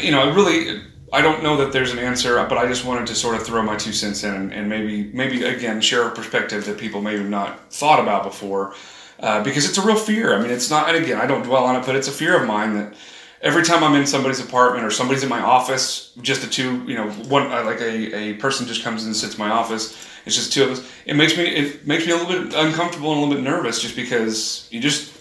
[0.00, 3.06] you know, I really, I don't know that there's an answer, but I just wanted
[3.06, 6.14] to sort of throw my two cents in and, and maybe, maybe again, share a
[6.14, 8.74] perspective that people maybe not thought about before
[9.20, 10.34] uh, because it's a real fear.
[10.34, 12.40] I mean, it's not, and again, I don't dwell on it, but it's a fear
[12.40, 12.94] of mine that
[13.40, 16.94] every time I'm in somebody's apartment or somebody's in my office, just the two, you
[16.94, 19.96] know, one uh, like a, a person just comes and sits in my office.
[20.26, 20.92] It's just two of us.
[21.06, 23.80] It makes me it makes me a little bit uncomfortable and a little bit nervous,
[23.80, 25.14] just because you just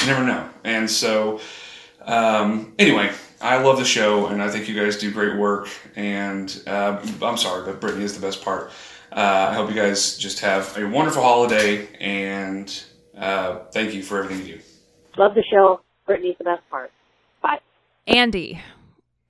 [0.00, 0.48] you never know.
[0.64, 1.40] And so,
[2.02, 5.68] um, anyway, I love the show, and I think you guys do great work.
[5.94, 8.70] And uh, I'm sorry, but Brittany is the best part.
[9.12, 12.82] Uh, I hope you guys just have a wonderful holiday, and
[13.16, 14.60] uh, thank you for everything you do.
[15.18, 15.80] Love the show.
[16.06, 16.90] Brittany's the best part.
[17.42, 17.60] Bye.
[18.06, 18.60] Andy,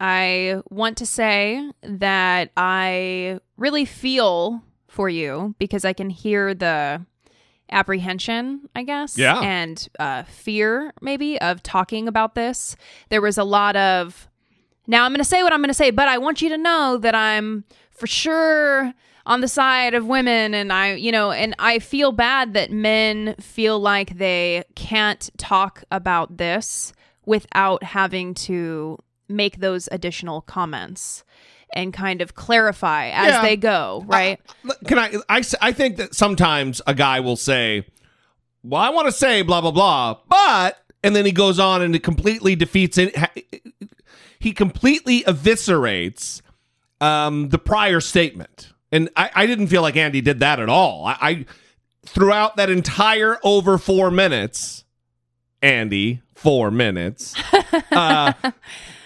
[0.00, 7.04] I want to say that I really feel for you because I can hear the
[7.70, 9.40] apprehension, I guess, Yeah.
[9.40, 12.76] and uh, fear maybe of talking about this.
[13.08, 14.28] There was a lot of,
[14.86, 16.58] now I'm going to say what I'm going to say, but I want you to
[16.58, 18.92] know that I'm for sure
[19.26, 23.34] on the side of women and I, you know, and I feel bad that men
[23.40, 26.92] feel like they can't talk about this
[27.24, 31.24] without having to make those additional comments
[31.74, 33.42] and kind of clarify as Yeah.
[33.42, 34.38] they go, right?
[34.68, 37.86] Uh, Can I think that sometimes a guy will say,
[38.62, 41.94] "Well, I want to say blah blah blah," but and then he goes on and
[41.96, 43.16] it completely defeats it.
[44.38, 46.42] He completely eviscerates
[47.00, 51.06] um, the prior statement, and I, I didn't feel like Andy did that at all.
[51.06, 51.46] I, I
[52.06, 54.84] throughout that entire over four minutes,
[55.62, 57.34] Andy, four minutes.
[57.92, 58.32] uh,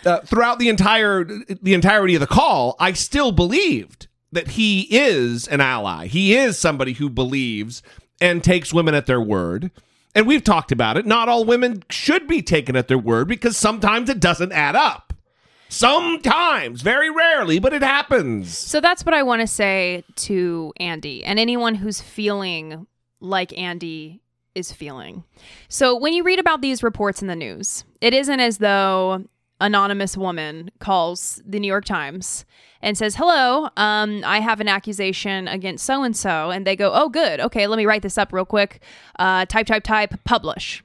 [0.05, 5.47] uh, throughout the entire the entirety of the call, I still believed that he is
[5.49, 6.07] an ally.
[6.07, 7.83] He is somebody who believes
[8.21, 9.71] and takes women at their word.
[10.15, 11.05] And we've talked about it.
[11.05, 15.06] Not all women should be taken at their word because sometimes it doesn't add up.
[15.69, 18.57] Sometimes, very rarely, but it happens.
[18.57, 22.87] So that's what I want to say to Andy and anyone who's feeling
[23.21, 24.21] like Andy
[24.55, 25.25] is feeling.
[25.69, 29.25] So when you read about these reports in the news, it isn't as though
[29.61, 32.45] anonymous woman calls the New York Times
[32.83, 36.93] and says, "Hello, um, I have an accusation against so and so," and they go,
[36.93, 38.83] "Oh, good, okay, let me write this up real quick.
[39.19, 40.83] Uh, type, type, type, publish."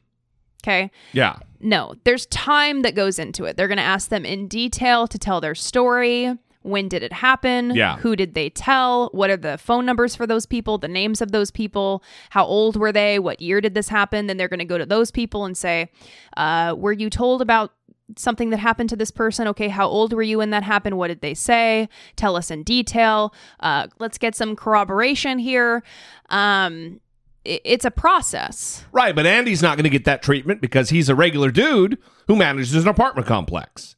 [0.63, 0.91] Okay.
[1.13, 1.37] Yeah.
[1.59, 3.57] No, there's time that goes into it.
[3.57, 6.33] They're going to ask them in detail to tell their story.
[6.63, 7.71] When did it happen?
[7.73, 7.97] Yeah.
[7.97, 9.09] Who did they tell?
[9.13, 10.77] What are the phone numbers for those people?
[10.77, 12.03] The names of those people?
[12.29, 13.17] How old were they?
[13.17, 14.27] What year did this happen?
[14.27, 15.89] Then they're going to go to those people and say,
[16.37, 17.73] uh, Were you told about
[18.17, 19.47] something that happened to this person?
[19.47, 20.97] Okay, how old were you when that happened?
[20.97, 21.89] What did they say?
[22.15, 23.33] Tell us in detail.
[23.59, 25.83] Uh, let's get some corroboration here.
[26.29, 26.99] Um,
[27.43, 28.85] it's a process.
[28.91, 32.35] Right, but Andy's not going to get that treatment because he's a regular dude who
[32.35, 33.95] manages an apartment complex.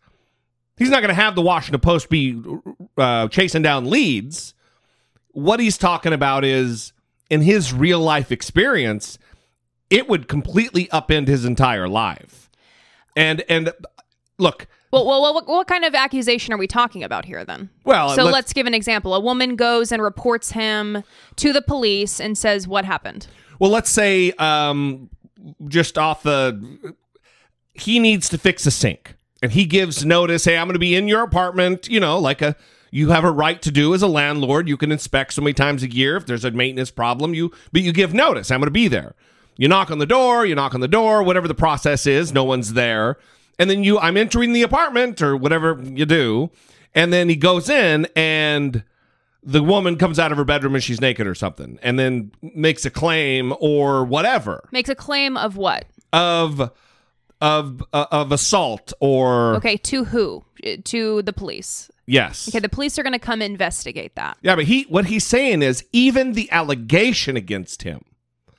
[0.77, 2.41] He's not going to have the Washington Post be
[2.97, 4.53] uh, chasing down leads.
[5.31, 6.93] What he's talking about is
[7.29, 9.19] in his real life experience,
[9.89, 12.49] it would completely upend his entire life.
[13.15, 13.71] And and
[14.39, 17.69] look, Well, well, well what, what kind of accusation are we talking about here then?
[17.83, 19.15] well, so let's- let's, give an example.
[19.15, 21.03] A woman goes and reports him
[21.37, 23.25] to the police and says what happened.
[23.57, 25.09] Well, let's say um,
[25.67, 26.95] just off the,
[27.73, 30.45] he needs to fix a sink, and he gives notice.
[30.45, 31.87] Hey, I'm going to be in your apartment.
[31.87, 32.55] You know, like a
[32.91, 34.67] you have a right to do as a landlord.
[34.67, 37.33] You can inspect so many times a year if there's a maintenance problem.
[37.33, 38.51] You but you give notice.
[38.51, 39.15] I'm going to be there.
[39.57, 40.45] You knock on the door.
[40.45, 41.23] You knock on the door.
[41.23, 43.17] Whatever the process is, no one's there,
[43.63, 46.51] and then you I'm entering the apartment or whatever you do,
[46.93, 48.83] and then he goes in and
[49.41, 52.85] the woman comes out of her bedroom and she's naked or something and then makes
[52.85, 55.85] a claim or whatever Makes a claim of what?
[56.13, 56.71] of
[57.41, 60.45] of uh, of assault or Okay, to who?
[60.65, 61.91] Uh, To the police.
[62.05, 64.37] yes Okay, the police are going to come investigate that.
[64.43, 68.05] yeah but he what he's saying is even the allegation against him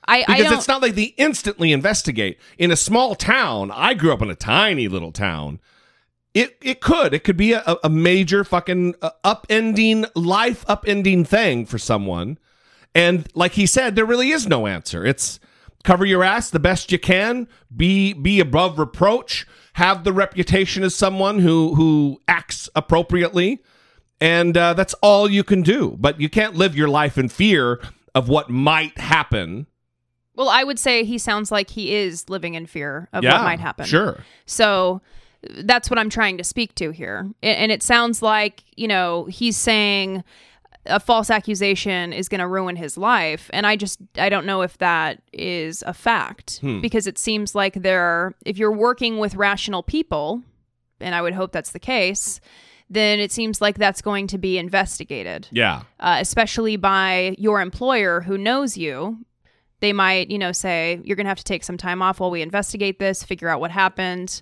[0.06, 0.54] I, I because don't.
[0.54, 2.38] it's not like they instantly investigate.
[2.58, 5.60] In a small town i grew up in a tiny little town.
[6.32, 7.14] It it could.
[7.14, 12.38] It could be a, a major fucking uh, upending life upending thing for someone.
[12.94, 15.04] And like he said there really is no answer.
[15.04, 15.38] It's
[15.84, 17.48] cover your ass the best you can.
[17.74, 19.46] Be be above reproach.
[19.74, 23.62] Have the reputation as someone who who acts appropriately.
[24.20, 25.96] And uh, that's all you can do.
[25.98, 27.80] But you can't live your life in fear
[28.14, 29.66] of what might happen
[30.36, 33.60] well, I would say he sounds like he is living in fear of what might
[33.60, 33.86] happen.
[33.86, 34.24] Sure.
[34.46, 35.00] So
[35.58, 37.30] that's what I'm trying to speak to here.
[37.42, 40.24] And it sounds like, you know, he's saying
[40.86, 43.48] a false accusation is going to ruin his life.
[43.52, 47.74] And I just, I don't know if that is a fact because it seems like
[47.74, 50.42] there, if you're working with rational people,
[51.00, 52.40] and I would hope that's the case,
[52.90, 55.82] then it seems like that's going to be investigated, Yeah.
[56.00, 59.18] uh, especially by your employer who knows you.
[59.84, 62.30] They might, you know, say, you're going to have to take some time off while
[62.30, 64.40] we investigate this, figure out what happened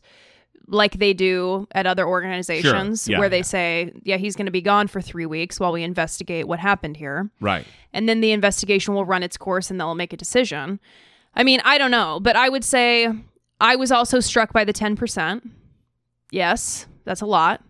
[0.69, 3.43] like they do at other organizations Yeah, where they yeah.
[3.43, 6.97] say, yeah, he's going to be gone for three weeks while we investigate what happened
[6.97, 7.29] here.
[7.41, 7.67] Right.
[7.93, 10.79] And then the investigation will run its course and they'll make a decision.
[11.35, 13.09] I mean, I don't know, but I would say
[13.61, 15.43] I was also struck by the 10%.
[16.31, 17.65] Yes, that's a lot.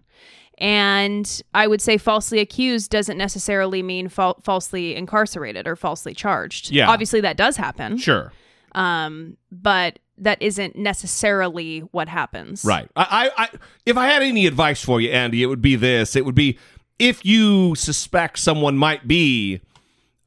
[0.63, 6.71] And I would say falsely accused doesn't necessarily mean fal- falsely incarcerated or falsely charged.
[6.71, 6.89] Yeah.
[6.89, 7.99] Obviously, that does happen.
[7.99, 8.33] Sure.
[8.71, 12.65] Um, but that isn't necessarily what happens.
[12.65, 12.89] Right.
[12.95, 13.49] I, I, I,
[13.87, 16.15] if I had any advice for you, Andy, it would be this.
[16.15, 16.61] It would be
[16.97, 19.63] if you suspect someone might be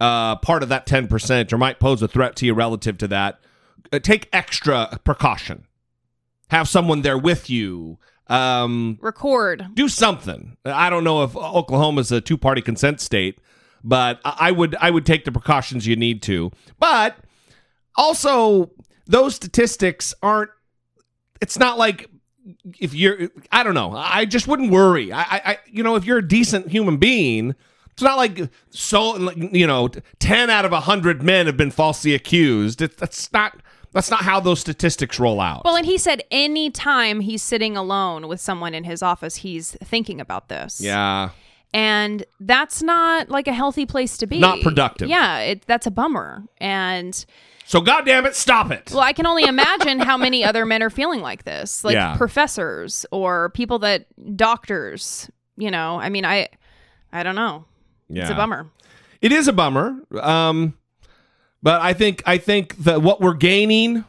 [0.02, 3.39] uh, part of that 10% or might pose a threat to you relative to that,
[3.93, 5.65] uh, take extra precaution.
[6.50, 8.00] Have someone there with you.
[8.27, 9.67] Um, Record.
[9.73, 10.57] do something.
[10.65, 13.39] I don't know if Oklahoma's a two party consent state,
[13.83, 16.51] but I would I would take the precautions you need to.
[16.79, 17.15] But
[17.95, 18.71] also,
[19.05, 20.49] those statistics aren't.
[21.41, 22.09] It's not like
[22.79, 23.29] if you're.
[23.51, 23.93] I don't know.
[23.95, 25.11] I just wouldn't worry.
[25.11, 27.55] I, I, you know, if you're a decent human being.
[27.91, 29.88] It's not like so you know,
[30.19, 32.81] ten out of a hundred men have been falsely accused.
[32.81, 33.61] It, that's not
[33.95, 35.63] that's not how those statistics roll out.
[35.65, 39.71] Well, and he said any time he's sitting alone with someone in his office, he's
[39.84, 40.79] thinking about this.
[40.79, 41.29] yeah,
[41.73, 44.38] And that's not like a healthy place to be.
[44.39, 45.10] Not productive.
[45.10, 46.43] Yeah, it, that's a bummer.
[46.60, 47.25] And
[47.65, 48.91] so goddamn it, stop it.
[48.91, 52.15] well, I can only imagine how many other men are feeling like this, like Yeah.
[52.15, 54.05] professors or people that
[54.38, 55.29] doctors.
[55.58, 56.49] You know, I mean, I,
[57.13, 57.65] I don't know.
[58.10, 58.23] Yeah.
[58.23, 58.69] It's a bummer.
[59.21, 59.95] It is a bummer.
[60.21, 60.73] Um,
[61.63, 64.05] but I think I think that what we're gaining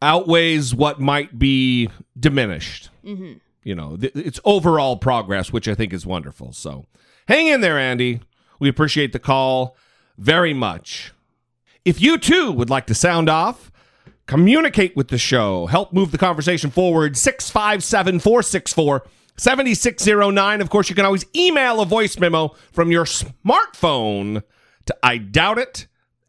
[0.00, 2.90] outweighs what might be diminished.
[3.04, 6.52] hmm You know, th- it's overall progress, which I think is wonderful.
[6.52, 6.86] So,
[7.28, 8.20] hang in there, Andy.
[8.58, 9.76] We appreciate the call
[10.18, 11.12] very much.
[11.84, 13.70] If you too would like to sound off,
[14.26, 19.04] communicate with the show, help move the conversation forward, 657 464
[19.36, 20.60] 7609.
[20.60, 24.42] Of course, you can always email a voice memo from your smartphone
[24.86, 25.86] to I doubt it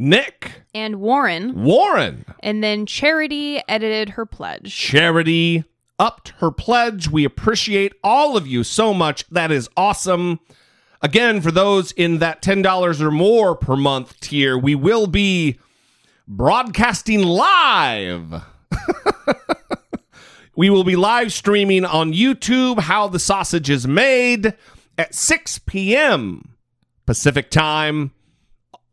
[0.00, 4.74] Nick and Warren, Warren and then Charity edited her pledge.
[4.74, 5.64] Charity
[5.98, 7.10] upped her pledge.
[7.10, 9.28] We appreciate all of you so much.
[9.28, 10.40] That is awesome.
[11.02, 15.58] Again, for those in that $10 or more per month tier, we will be
[16.26, 18.42] broadcasting live.
[20.56, 24.54] we will be live streaming on YouTube how the sausage is made
[24.96, 26.54] at 6 p.m.
[27.04, 28.12] Pacific time.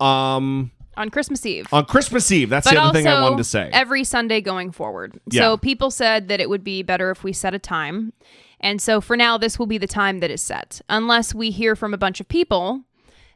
[0.02, 1.68] Um, on Christmas Eve.
[1.72, 2.50] on Christmas Eve.
[2.50, 3.70] That's but the other thing I wanted to say.
[3.72, 5.20] every Sunday going forward.
[5.32, 5.42] Yeah.
[5.42, 8.14] So people said that it would be better if we set a time.
[8.60, 11.76] And so for now, this will be the time that is set, unless we hear
[11.76, 12.82] from a bunch of people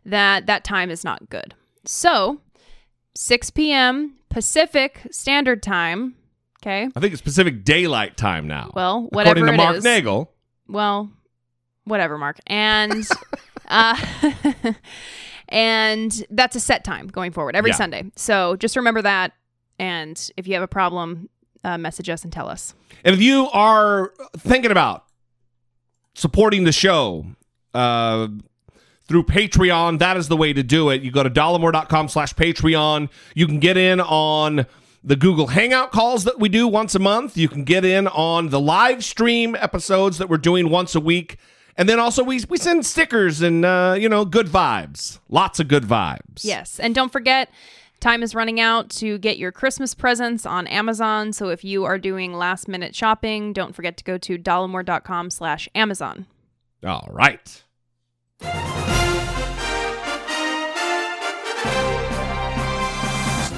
[0.04, 1.54] that that time is not good.
[1.86, 2.42] So
[3.16, 4.16] 6 p.m.
[4.30, 6.16] Pacific Standard Time.
[6.64, 6.90] Okay.
[6.96, 8.72] I think it's Pacific Daylight Time now.
[8.74, 9.84] Well, whatever According to it Mark is.
[9.84, 10.32] Nagel.
[10.68, 11.12] Well,
[11.86, 12.40] whatever, Mark.
[12.48, 13.08] And
[13.68, 13.96] uh
[15.52, 17.76] and that's a set time going forward every Yeah.
[17.78, 18.12] Sunday.
[18.16, 19.34] So just remember that
[19.78, 21.30] and if you have a problem,
[21.64, 22.74] uh, message us and tell us.
[23.04, 25.06] And if you are thinking about
[26.14, 27.26] supporting the show
[27.74, 28.28] uh,
[29.08, 31.02] through Patreon, that is the way to do it.
[31.02, 33.10] You go to dollemore.com slash Patreon.
[33.34, 34.66] You can get in on
[35.04, 37.36] the Google Hangout calls that we do once a month.
[37.36, 41.38] You can get in on the live stream episodes that we're doing once a week.
[41.78, 45.20] And then also we, we send stickers and, uh, you know, good vibes.
[45.30, 46.44] Lots of good vibes.
[46.44, 46.80] Yes.
[46.80, 47.50] And don't forget,
[48.00, 51.34] time is running out to get your Christmas presents on Amazon.
[51.34, 55.70] So if you are doing last minute shopping, don't forget to go to dollemore.com slash
[55.74, 56.26] Amazon.
[56.84, 57.64] All right.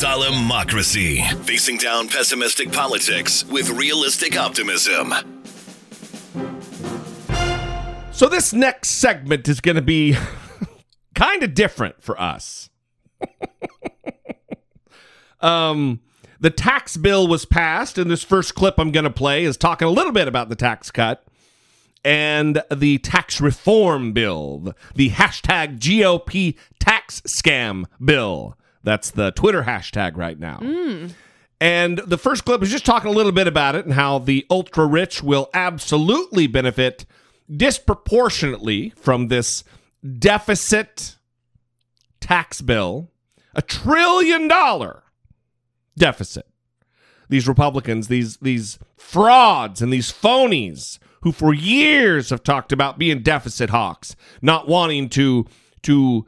[0.04, 1.26] Dollemocracy.
[1.46, 5.14] Facing down pessimistic politics with realistic optimism.
[8.14, 10.16] So this next segment is going to be
[11.16, 12.70] kind of different for us.
[15.42, 16.00] um,
[16.40, 19.88] the tax bill was passed, and this first clip I'm going to play is talking
[19.88, 21.26] a little bit about the tax cut
[22.06, 28.56] and the tax reform bill, the hashtag GOP tax scam bill.
[28.84, 30.60] That's the Twitter hashtag right now.
[31.60, 34.46] And the first clip is just talking a little bit about it and how the
[34.52, 37.06] ultra rich will absolutely benefit
[37.56, 39.64] disproportionately from this
[40.20, 41.18] deficit
[42.20, 43.12] tax bill,
[43.54, 45.04] a trillion dollar
[45.98, 46.48] deficit.
[47.30, 53.22] These Republicans, these these frauds and these phonies who for years have talked about being
[53.22, 55.46] deficit hawks, not wanting to
[55.84, 56.26] to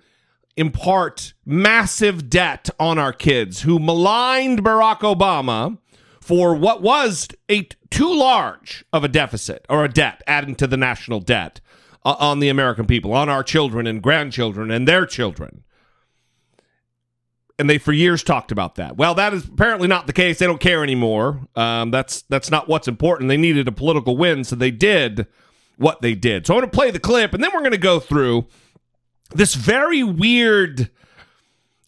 [0.58, 5.78] impart massive debt on our kids, who maligned Barack Obama
[6.26, 10.76] for what was a too large of a deficit or a debt adding to the
[10.76, 11.62] national debt
[12.04, 15.64] uh, on the American people, on our children and grandchildren and their children.
[17.60, 18.98] And they for years talked about that.
[18.98, 20.40] Well, that is apparently not the case.
[20.40, 21.42] They don't care anymore.
[21.56, 23.30] Um, that's that's not what's important.
[23.30, 25.28] They needed a political win, so they did
[25.78, 26.48] what they did.
[26.48, 28.48] So I'm going to play the clip, and then we're going to go through
[29.30, 30.90] this very weird.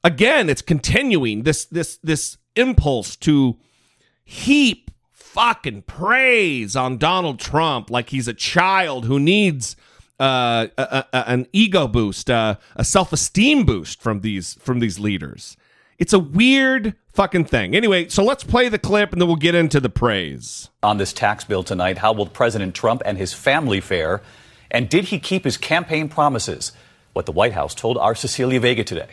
[0.03, 3.57] Again, it's continuing this this this impulse to
[4.27, 9.77] heap fucking praise on Donald Trump like he's a child who needs
[10.19, 14.99] uh, a, a, an ego boost, uh, a self esteem boost from these from these
[14.99, 15.55] leaders.
[15.97, 17.75] It's a weird fucking thing.
[17.75, 20.69] Anyway, so let's play the clip and then we'll get into the praise.
[20.83, 24.21] On this tax bill tonight, how will President Trump and his family fare?
[24.69, 26.73] And did he keep his campaign promises?
[27.13, 29.07] What the White House told our Cecilia Vega today.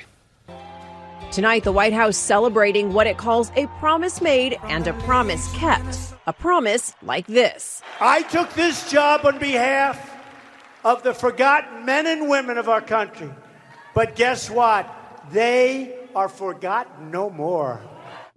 [1.34, 6.14] Tonight, the White House celebrating what it calls a promise made and a promise kept.
[6.28, 10.12] A promise like this I took this job on behalf
[10.84, 13.28] of the forgotten men and women of our country.
[13.96, 14.88] But guess what?
[15.32, 17.82] They are forgotten no more.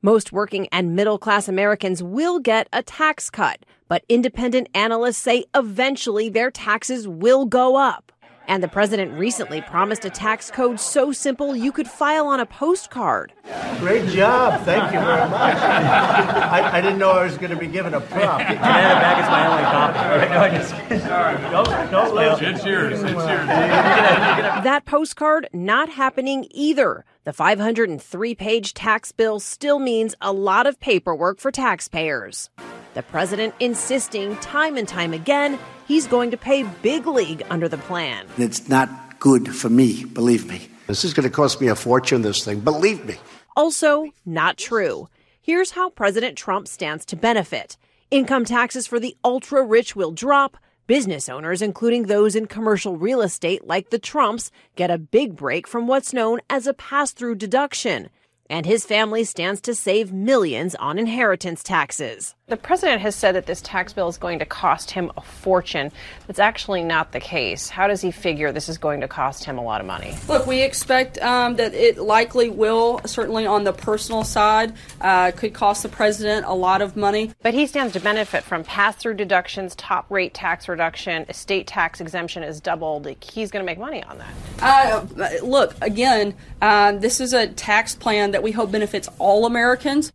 [0.02, 5.46] Most working and middle class Americans will get a tax cut, but independent analysts say
[5.54, 8.07] eventually their taxes will go up.
[8.48, 12.46] And the president recently promised a tax code so simple you could file on a
[12.46, 13.34] postcard.
[13.80, 14.64] Great job.
[14.64, 15.58] Thank you very much.
[15.58, 18.40] I, I didn't know I was going to be given a prop.
[18.40, 19.20] Can I have it back?
[19.20, 20.30] It's my only copy.
[20.34, 21.38] No, I just, Sorry.
[21.52, 23.04] Don't, don't lose It's yours.
[23.04, 23.48] It's yours.
[23.48, 27.04] That postcard not happening either.
[27.26, 32.50] The 503 page tax bill still means a lot of paperwork for taxpayers.
[32.94, 37.78] The president insisting time and time again he's going to pay big league under the
[37.78, 38.28] plan.
[38.38, 40.68] It's not good for me, believe me.
[40.88, 42.60] This is going to cost me a fortune, this thing.
[42.60, 43.16] Believe me.
[43.56, 45.08] Also, not true.
[45.42, 47.78] Here's how President Trump stands to benefit.
[48.12, 50.58] Income taxes for the ultra rich will drop.
[50.88, 55.68] Business owners, including those in commercial real estate like the Trumps, get a big break
[55.68, 58.10] from what's known as a pass through deduction.
[58.50, 62.36] And his family stands to save millions on inheritance taxes.
[62.50, 65.92] The president has said that this tax bill is going to cost him a fortune.
[66.28, 67.68] That's actually not the case.
[67.68, 70.16] How does he figure this is going to cost him a lot of money?
[70.30, 74.72] Look, we expect um, that it likely will, certainly on the personal side,
[75.02, 77.34] uh, could cost the president a lot of money.
[77.44, 82.00] But he stands to benefit from pass through deductions, top rate tax reduction, estate tax
[82.00, 83.14] exemption is doubled.
[83.20, 84.34] He's going to make money on that.
[84.62, 85.06] Uh,
[85.44, 90.14] look, again, uh, this is a tax plan that we hope benefits all Americans.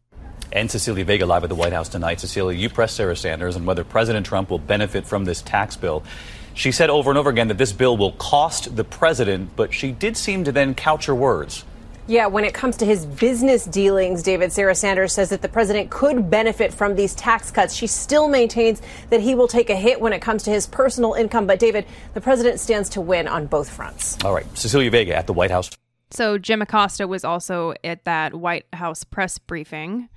[0.53, 2.21] And Cecilia Vega live at the White House tonight.
[2.21, 6.05] Cecilia, you pressed Sarah Sanders on whether President Trump will benefit from this tax bill.
[6.53, 9.93] She said over and over again that this bill will cost the president, but she
[9.93, 11.65] did seem to then couch her words.
[12.07, 15.89] Yeah, when it comes to his business dealings, David, Sarah Sanders says that the president
[15.89, 17.73] could benefit from these tax cuts.
[17.73, 21.15] She still maintains that he will take a hit when it comes to his personal
[21.15, 21.47] income.
[21.47, 24.19] But, David, the president stands to win on both fronts.
[24.25, 24.45] All right.
[24.59, 25.71] Cecilia Vega at the White House.
[26.11, 30.11] So Jim Acosta was also at that White House press briefing.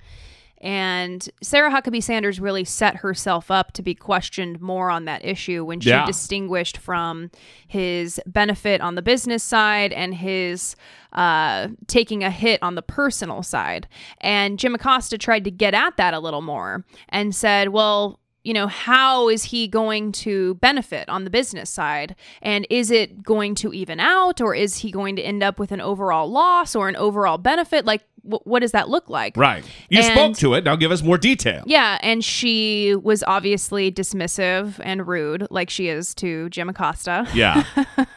[0.66, 5.64] And Sarah Huckabee Sanders really set herself up to be questioned more on that issue
[5.64, 6.04] when she Yeah.
[6.04, 7.30] distinguished from
[7.68, 10.74] his benefit on the business side and his
[11.12, 13.86] uh, taking a hit on the personal side.
[14.20, 18.52] And Jim Acosta tried to get at that a little more and said, well, you
[18.52, 22.14] know, how is he going to benefit on the business side?
[22.42, 25.70] And is it going to even out or is he going to end up with
[25.72, 27.84] an overall loss or an overall benefit?
[27.84, 29.36] Like, wh- what does that look like?
[29.36, 29.64] Right.
[29.88, 30.64] You And- spoke to it.
[30.64, 31.62] Now give us more detail.
[31.66, 37.26] Yeah, and she was obviously dismissive and rude, like she is to Jim Acosta.
[37.34, 37.64] Yeah.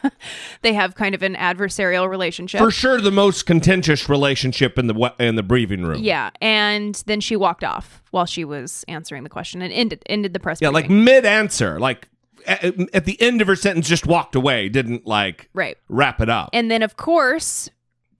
[0.62, 2.60] they have kind of an adversarial relationship.
[2.60, 6.02] For sure, the most contentious relationship in the in the briefing room.
[6.02, 10.32] Yeah, and then she walked off while she was answering the question and ended ended
[10.32, 10.58] the press.
[10.60, 12.08] Yeah, like mid answer, like
[12.46, 15.76] at, at the end of her sentence, just walked away, didn't like right.
[15.88, 16.50] wrap it up.
[16.52, 17.68] And then, of course,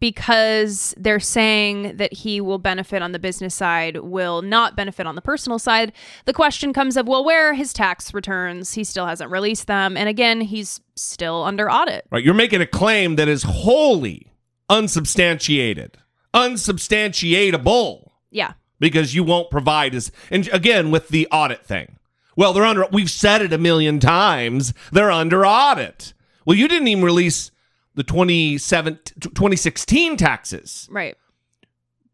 [0.01, 5.15] because they're saying that he will benefit on the business side, will not benefit on
[5.15, 5.93] the personal side,
[6.25, 8.73] the question comes of, well, where are his tax returns?
[8.75, 9.97] He still hasn't released them.
[9.97, 12.07] And again, he's still under audit.
[12.11, 14.33] Right, you're making a claim that is wholly
[14.71, 15.99] unsubstantiated,
[16.35, 18.11] unsubstantiatable.
[18.31, 18.53] Yeah.
[18.79, 21.97] because you won't provide as and again with the audit thing.
[22.37, 24.73] Well, they're under we've said it a million times.
[24.93, 26.15] They're under audit.
[26.47, 27.51] Well, you didn't even release
[27.95, 31.17] the 27 2016 taxes, Right.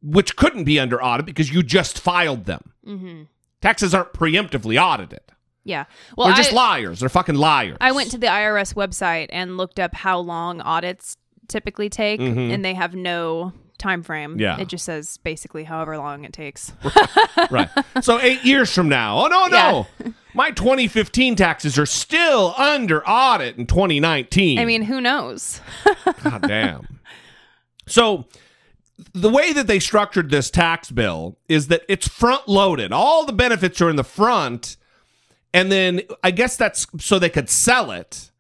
[0.03, 2.73] which couldn't be under audit because you just filed them.
[2.85, 3.23] hmm
[3.63, 5.21] Taxes aren't preemptively audited.
[5.65, 5.87] Yeah.
[6.17, 7.01] Well, They're just I, liars.
[7.01, 7.79] They're fucking liars.
[7.81, 11.17] I went to the IRS website and looked up how long audits
[11.49, 12.53] typically take, Mhm.
[12.53, 14.39] and they have no time frame.
[14.39, 14.59] Yeah.
[14.59, 16.73] It just says basically however long it takes.
[17.51, 17.69] right.
[18.03, 23.57] So eight years from now, oh no, no, my 2015 taxes are still under audit
[23.57, 24.59] in 2019.
[24.59, 25.61] I mean, who knows?
[26.23, 26.99] God damn.
[27.87, 28.27] So
[29.13, 32.93] the way that they structured this tax bill is that it's front loaded.
[32.93, 34.77] All the benefits are in the front.
[35.53, 38.31] And then I guess that's so they could sell it.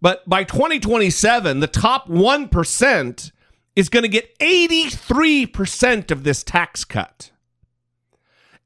[0.00, 3.32] But by 2027, the top 1%
[3.76, 7.30] is going to get 83% of this tax cut.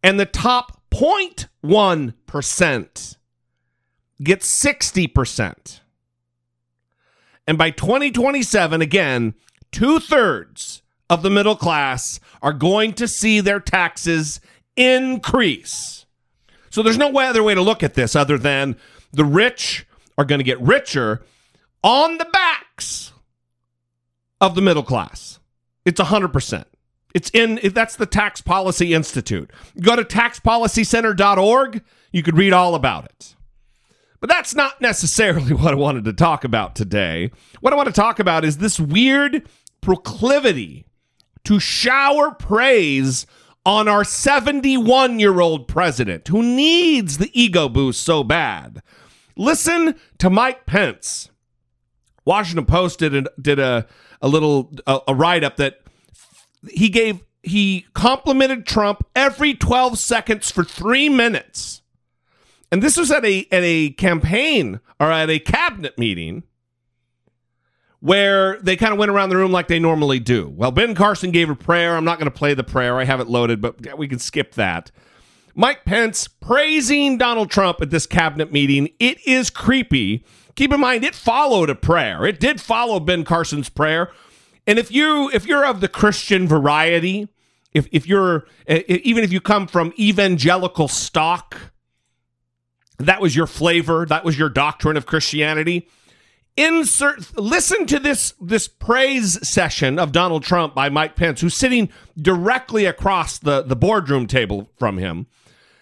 [0.02, 3.16] And the top 0.1%
[4.22, 5.80] gets 60%.
[7.46, 9.34] And by 2027, again,
[9.72, 14.40] two thirds of the middle class are going to see their taxes
[14.76, 16.04] increase.
[16.70, 18.76] So there's no other way to look at this other than
[19.12, 19.86] the rich
[20.18, 21.22] are going to get richer
[21.82, 23.12] on the backs
[24.40, 25.38] of the middle class.
[25.84, 26.64] It's 100%.
[27.14, 29.50] It's in that's the Tax Policy Institute.
[29.80, 31.82] Go to taxpolicycenter.org,
[32.12, 33.34] you could read all about it.
[34.20, 37.30] But that's not necessarily what I wanted to talk about today.
[37.60, 39.48] What I want to talk about is this weird
[39.80, 40.86] proclivity
[41.44, 43.26] to shower praise
[43.64, 48.82] on our 71 year old president who needs the ego boost so bad.
[49.36, 51.30] Listen to Mike Pence.
[52.24, 53.86] Washington Post did a, did a,
[54.20, 55.80] a little a, a write up that
[56.68, 61.82] he gave he complimented Trump every 12 seconds for 3 minutes.
[62.70, 66.42] And this was at a at a campaign or at a cabinet meeting
[68.00, 70.48] where they kind of went around the room like they normally do.
[70.48, 71.96] Well, Ben Carson gave a prayer.
[71.96, 72.98] I'm not going to play the prayer.
[72.98, 74.90] I have it loaded, but we can skip that.
[75.54, 78.90] Mike Pence praising Donald Trump at this cabinet meeting.
[79.00, 80.24] It is creepy.
[80.58, 82.26] Keep in mind it followed a prayer.
[82.26, 84.10] It did follow Ben Carson's prayer.
[84.66, 87.28] And if you if you're of the Christian variety,
[87.72, 91.56] if if you're even if you come from evangelical stock,
[92.98, 95.88] that was your flavor, that was your doctrine of Christianity.
[96.56, 101.88] Insert listen to this this praise session of Donald Trump by Mike Pence, who's sitting
[102.20, 105.28] directly across the, the boardroom table from him.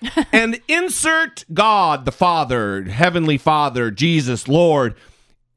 [0.32, 4.94] and insert God the Father, Heavenly Father, Jesus, Lord.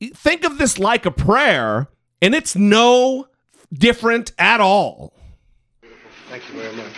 [0.02, 1.90] Think of this like a prayer,
[2.22, 3.28] and it's no
[3.74, 5.14] different at all.
[6.30, 6.94] Thank you very much.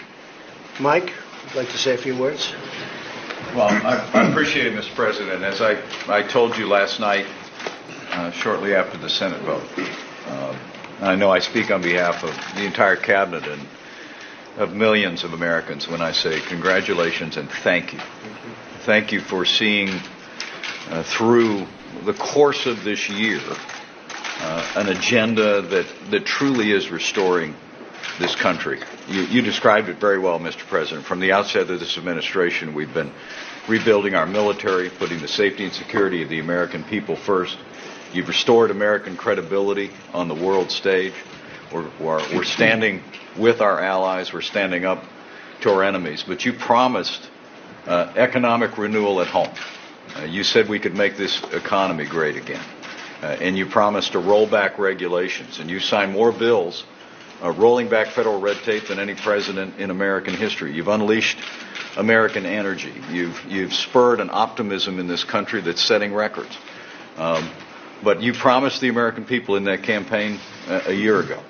[0.79, 1.13] Mike,
[1.45, 2.53] would like to say a few words?
[3.55, 4.95] Well, I, I appreciate it, Mr.
[4.95, 5.43] President.
[5.43, 5.77] As I,
[6.07, 7.25] I told you last night,
[8.11, 9.63] uh, shortly after the Senate vote,
[10.27, 10.55] uh,
[11.01, 13.61] I know I speak on behalf of the entire cabinet and
[14.61, 17.99] of millions of Americans when I say congratulations and thank you.
[18.85, 19.89] Thank you for seeing
[20.89, 21.65] uh, through
[22.05, 23.39] the course of this year
[24.39, 27.55] uh, an agenda that, that truly is restoring
[28.19, 28.79] this country.
[29.07, 30.59] You, you described it very well, Mr.
[30.67, 31.05] President.
[31.05, 33.11] From the outset of this administration, we've been
[33.67, 37.57] rebuilding our military, putting the safety and security of the American people first.
[38.13, 41.13] You've restored American credibility on the world stage.
[41.71, 43.01] We're, we're, we're standing
[43.37, 44.33] with our allies.
[44.33, 45.03] We're standing up
[45.61, 46.23] to our enemies.
[46.27, 47.29] But you promised
[47.87, 49.49] uh, economic renewal at home.
[50.17, 52.63] Uh, you said we could make this economy great again.
[53.21, 55.59] Uh, and you promised to roll back regulations.
[55.59, 56.83] And you signed more bills
[57.41, 60.73] uh, rolling back federal red tape than any president in American history.
[60.73, 61.37] You've unleashed
[61.95, 62.93] American energy.
[63.09, 66.57] You've, you've spurred an optimism in this country that's setting records.
[67.17, 67.49] Um,
[68.03, 71.41] but you promised the American people in that campaign uh, a year ago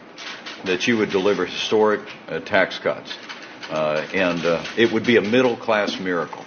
[0.65, 3.17] that you would deliver historic uh, tax cuts.
[3.69, 6.45] Uh, and uh, it would be a middle class miracle.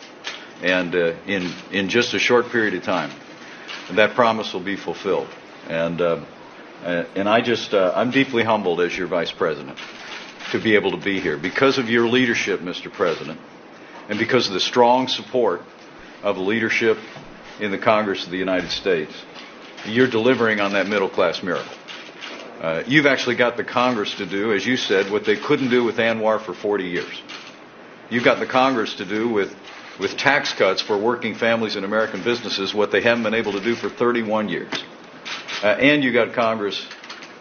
[0.62, 3.10] And uh, in, in just a short period of time,
[3.92, 5.28] that promise will be fulfilled.
[5.68, 6.24] And, uh,
[6.82, 9.78] uh, and I just, I'm deeply humbled as your vice president
[10.52, 12.92] to be able to be here because of your leadership, Mr.
[12.92, 13.40] President,
[14.08, 15.62] and because of the strong support
[16.22, 16.98] of leadership
[17.60, 19.12] in the Congress of the United States.
[19.86, 21.72] You're delivering on that middle class miracle.
[22.60, 25.84] Uh, you've actually got the Congress to do, as you said, what they couldn't do
[25.84, 27.22] with ANWR for 40 years.
[28.10, 29.54] You've got the Congress to do with,
[29.98, 33.60] with tax cuts for working families and American businesses what they haven't been able to
[33.60, 34.72] do for 31 years.
[35.62, 36.86] Uh, and you got Congress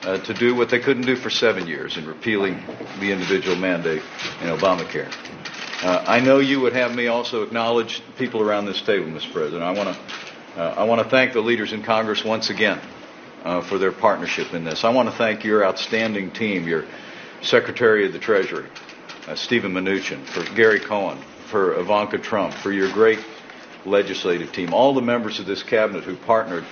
[0.02, 2.62] uh, to do what they couldn't do for seven years in repealing
[3.00, 4.02] the individual mandate
[4.42, 5.14] in Obamacare.
[5.84, 9.32] Uh, I know you would have me also acknowledge people around this table, Mr.
[9.32, 9.64] President.
[9.64, 10.04] I want to
[10.56, 12.80] uh, I want to thank the leaders in Congress once again
[13.44, 14.84] uh, for their partnership in this.
[14.84, 16.86] I want to thank your outstanding team, your
[17.42, 18.68] Secretary of the Treasury,
[19.28, 23.20] uh, Stephen Mnuchin, for Gary Cohn, for Ivanka Trump, for your great
[23.86, 26.64] legislative team, all the members of this cabinet who partnered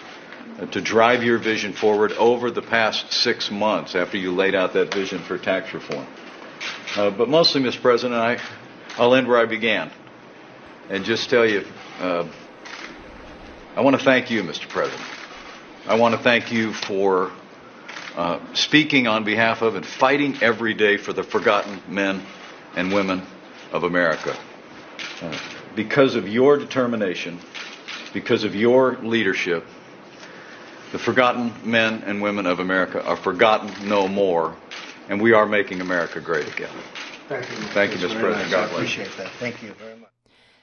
[0.59, 4.73] uh, to drive your vision forward over the past six months after you laid out
[4.73, 6.07] that vision for tax reform.
[6.95, 7.81] Uh, but mostly, Mr.
[7.81, 8.37] President, I,
[8.97, 9.91] I'll end where I began
[10.89, 11.65] and just tell you
[11.99, 12.27] uh,
[13.75, 14.67] I want to thank you, Mr.
[14.67, 15.01] President.
[15.87, 17.31] I want to thank you for
[18.15, 22.21] uh, speaking on behalf of and fighting every day for the forgotten men
[22.75, 23.23] and women
[23.71, 24.37] of America.
[25.21, 25.37] Uh,
[25.75, 27.39] because of your determination,
[28.13, 29.65] because of your leadership,
[30.91, 34.55] the forgotten men and women of America are forgotten no more,
[35.09, 36.69] and we are making America great again.
[37.27, 37.55] Thank you.
[37.55, 38.19] Thank you, Mr.
[38.19, 38.51] President.
[38.51, 38.73] God I bless.
[38.73, 39.29] appreciate that.
[39.39, 40.10] Thank you very much.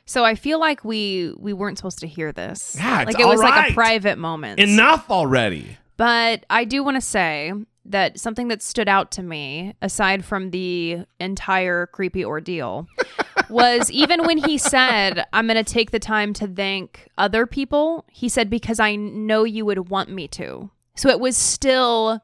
[0.09, 2.75] So I feel like we we weren't supposed to hear this.
[2.79, 4.59] Yeah, it's like it was all like a private moment.
[4.59, 5.77] Enough already.
[5.99, 7.53] But I do want to say
[7.85, 12.87] that something that stood out to me, aside from the entire creepy ordeal,
[13.51, 18.07] was even when he said, I'm going to take the time to thank other people,
[18.11, 20.71] he said, because I know you would want me to.
[20.97, 22.23] So it was still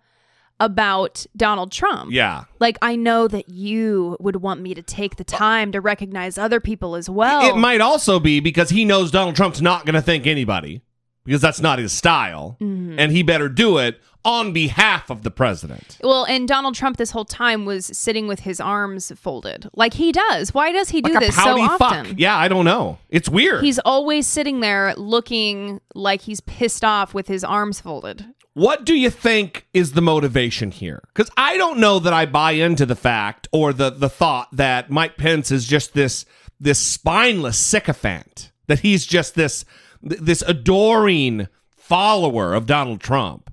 [0.64, 2.10] about Donald Trump.
[2.10, 2.44] Yeah.
[2.58, 6.58] Like, I know that you would want me to take the time to recognize other
[6.60, 7.42] people as well.
[7.48, 10.80] It might also be because he knows Donald Trump's not going to thank anybody
[11.24, 12.56] because that's not his style.
[12.60, 12.96] Mhm.
[12.98, 15.98] And he better do it on behalf of the president.
[16.02, 20.12] Well, and Donald Trump this whole time was sitting with his arms folded, like he
[20.12, 20.54] does.
[20.54, 22.06] Why does he do Like this so often?
[22.06, 22.14] fuck.
[22.16, 22.96] Yeah, I don't know.
[23.10, 23.62] It's weird.
[23.62, 28.24] He's always sitting there looking like he's pissed off with his arms folded.
[28.54, 31.02] What do you think is the motivation here?
[31.12, 34.90] Because I don't know that I buy into the fact or the the thought that
[34.90, 36.24] Mike Pence is just this
[36.60, 38.52] this spineless sycophant.
[38.68, 39.64] That he's just this
[40.00, 43.50] this adoring follower of Donald Trump.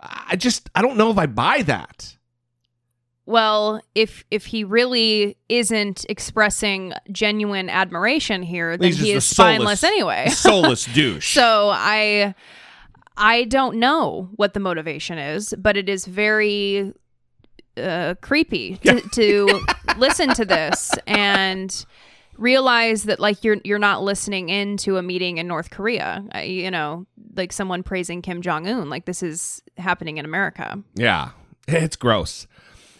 [0.00, 2.16] I just I don't know if I buy that.
[3.26, 9.34] Well, if if he really isn't expressing genuine admiration here, then He's he is a
[9.34, 10.28] soulless- spineless anyway.
[10.30, 11.34] soulless douche.
[11.34, 12.34] So I
[13.16, 16.92] I don't know what the motivation is, but it is very
[17.76, 19.60] uh, creepy to, to
[19.96, 21.84] listen to this and
[22.36, 26.24] realize that like you're you're not listening in to a meeting in North Korea.
[26.34, 27.06] Uh, you know,
[27.36, 28.88] like someone praising Kim Jong Un.
[28.88, 30.82] Like this is happening in America.
[30.94, 31.30] Yeah,
[31.68, 32.46] it's gross.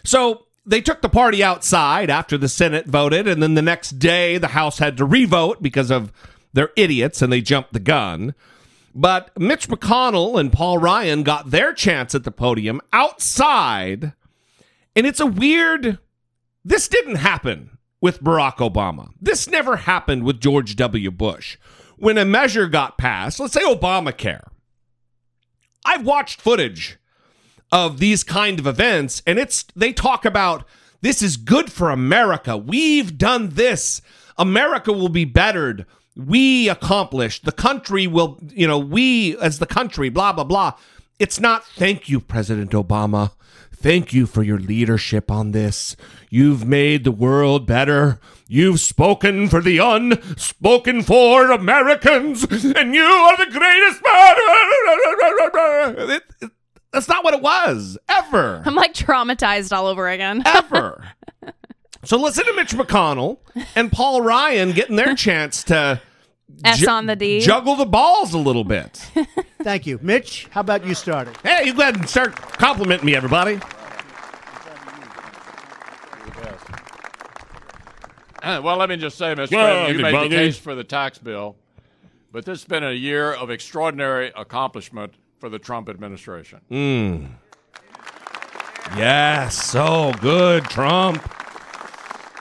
[0.03, 4.37] So they took the party outside after the Senate voted, and then the next day
[4.37, 6.11] the House had to revote because of
[6.53, 8.33] they're idiots and they jumped the gun.
[8.95, 14.13] But Mitch McConnell and Paul Ryan got their chance at the podium outside,
[14.95, 15.99] and it's a weird.
[16.63, 19.09] This didn't happen with Barack Obama.
[19.21, 21.11] This never happened with George W.
[21.11, 21.57] Bush.
[21.97, 24.47] When a measure got passed, let's say Obamacare,
[25.83, 26.97] I've watched footage
[27.71, 30.65] of these kind of events and it's they talk about
[31.01, 32.57] this is good for America.
[32.57, 34.01] We've done this.
[34.37, 35.85] America will be bettered.
[36.15, 37.43] We accomplished.
[37.45, 40.73] The country will, you know, we as the country, blah, blah, blah.
[41.19, 43.31] It's not thank you, President Obama.
[43.73, 45.95] Thank you for your leadership on this.
[46.29, 48.19] You've made the world better.
[48.47, 54.35] You've spoken for the unspoken for Americans, and you are the greatest man.
[56.11, 56.51] It- it-
[56.91, 58.63] that's not what it was, ever.
[58.65, 60.41] I'm like traumatized all over again.
[60.45, 61.03] Ever.
[62.05, 63.37] So listen to Mitch McConnell
[63.75, 65.99] and Paul Ryan getting their chance to
[66.63, 67.39] S ju- on the D.
[67.41, 68.97] juggle the balls a little bit.
[69.63, 69.97] Thank you.
[70.01, 71.33] Mitch, how about you starting?
[71.43, 73.59] Hey, you go ahead and start complimenting me, everybody.
[78.43, 79.49] well, let me just say, Mr.
[79.51, 80.29] Yeah, President, you made everybody.
[80.29, 81.55] the case for the tax bill,
[82.31, 86.61] but this has been a year of extraordinary accomplishment for the Trump administration.
[86.69, 87.29] Mm.
[88.95, 91.27] Yes, so good, Trump.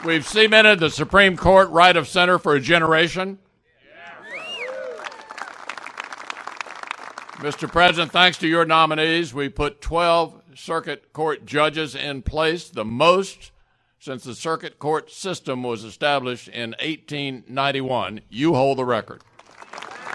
[0.05, 3.39] We've cemented the Supreme Court right of center for a generation.
[7.37, 7.71] Mr.
[7.71, 13.51] President, thanks to your nominees, we put 12 circuit court judges in place, the most
[13.99, 18.21] since the circuit court system was established in 1891.
[18.29, 19.23] You hold the record.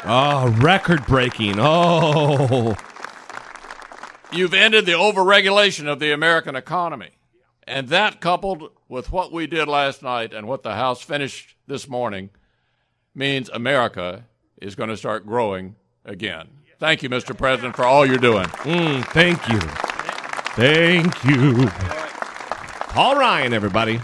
[0.06, 1.56] Ah, oh, record breaking.
[1.58, 2.76] Oh.
[4.32, 7.19] You've ended the overregulation of the American economy.
[7.70, 11.88] And that, coupled with what we did last night and what the House finished this
[11.88, 12.32] morning,
[13.14, 14.26] means America
[14.60, 16.48] is going to start growing again.
[16.80, 17.38] Thank you, Mr.
[17.38, 18.46] President, for all you're doing.
[18.46, 19.60] Mm, thank you.
[20.56, 21.68] Thank you.
[22.88, 24.00] Paul Ryan, everybody.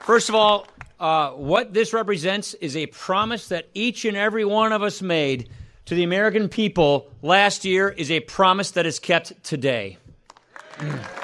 [0.00, 0.66] First of all,
[0.98, 5.50] uh, what this represents is a promise that each and every one of us made
[5.84, 9.98] to the American people last year is a promise that is kept today.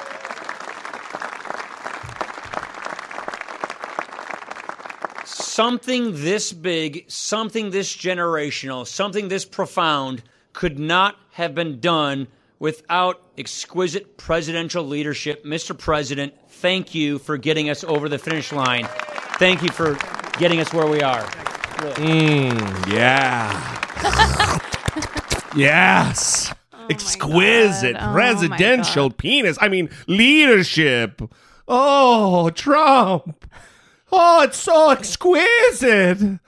[5.59, 12.29] something this big, something this generational, something this profound could not have been done
[12.61, 15.45] without exquisite presidential leadership.
[15.45, 15.77] Mr.
[15.77, 18.87] President, thank you for getting us over the finish line.
[19.41, 19.99] Thank you for
[20.39, 21.25] getting us where we are.
[21.25, 24.61] Mm, yeah.
[25.57, 26.55] yes.
[26.89, 29.59] Exquisite Oh, presidential penis.
[29.61, 31.21] I mean, leadership.
[31.67, 33.45] Oh, Trump.
[34.11, 36.41] Oh, it's so exquisite.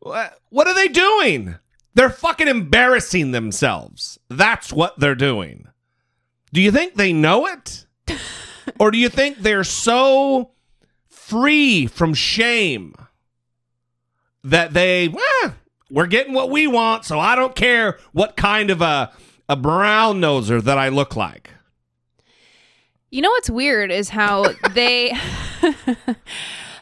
[0.00, 1.56] What, what are they doing?
[1.94, 4.18] They're fucking embarrassing themselves.
[4.28, 5.66] That's what they're doing.
[6.52, 7.86] Do you think they know it?
[8.78, 10.50] or do you think they're so
[11.08, 12.94] free from shame
[14.42, 15.50] that they, "Eh,
[15.90, 19.12] we're getting what we want, so I don't care what kind of a,
[19.48, 21.50] a brown noser that I look like?
[23.10, 25.12] You know what's weird is how they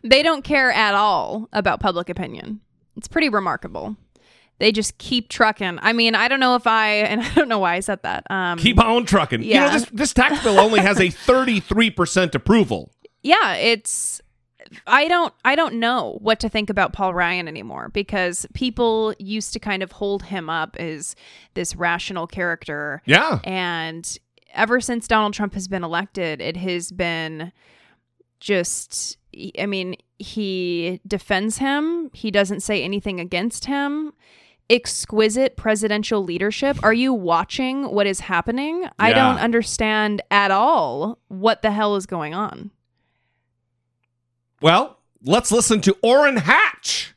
[0.09, 2.61] they don't care at all about public opinion.
[2.96, 3.96] It's pretty remarkable.
[4.59, 5.78] They just keep trucking.
[5.82, 8.28] I mean, I don't know if I and I don't know why I said that.
[8.30, 9.42] Um Keep on trucking.
[9.42, 9.72] You know, Yeah.
[9.72, 12.90] this, this tax bill only has a 33% approval.
[13.22, 14.20] yeah, it's
[14.86, 19.52] I don't I don't know what to think about Paul Ryan anymore because people used
[19.54, 21.14] to kind of hold him up as
[21.54, 23.00] this rational character.
[23.06, 23.38] Yeah.
[23.44, 24.18] And
[24.54, 27.52] ever since Donald Trump has been elected, it has been
[28.40, 29.18] just
[29.59, 32.11] I mean, he defends him.
[32.12, 34.12] He doesn't say anything against him.
[34.70, 36.76] Exquisite presidential leadership.
[36.82, 38.86] Are you watching what is happening?
[38.99, 42.70] I don't understand at all what the hell is going on.
[44.61, 47.14] Well, let's listen to Orrin Hatch.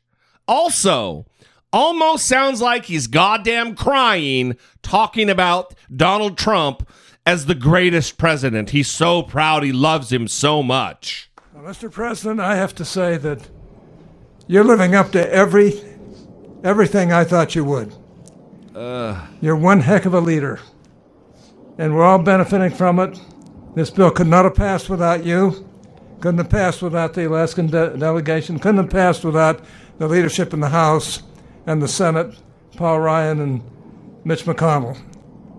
[0.47, 1.25] Also,
[1.73, 6.87] almost sounds like he's goddamn crying talking about Donald Trump
[7.25, 8.71] as the greatest president.
[8.71, 9.63] He's so proud.
[9.63, 11.30] He loves him so much.
[11.53, 11.91] Well, Mr.
[11.91, 13.49] President, I have to say that
[14.47, 15.73] you're living up to every
[16.63, 17.93] everything I thought you would.
[18.75, 20.59] Uh, You're one heck of a leader,
[21.77, 23.19] and we're all benefiting from it.
[23.75, 25.67] This bill could not have passed without you.
[26.21, 28.59] Couldn't have passed without the Alaskan de- delegation.
[28.59, 29.59] Couldn't have passed without
[29.97, 31.23] the leadership in the House
[31.65, 32.35] and the Senate,
[32.77, 33.61] Paul Ryan and
[34.23, 34.97] Mitch McConnell,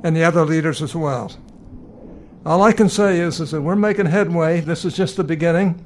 [0.05, 1.33] and the other leaders as well.
[2.45, 4.61] All I can say is, is that we're making headway.
[4.61, 5.85] This is just the beginning.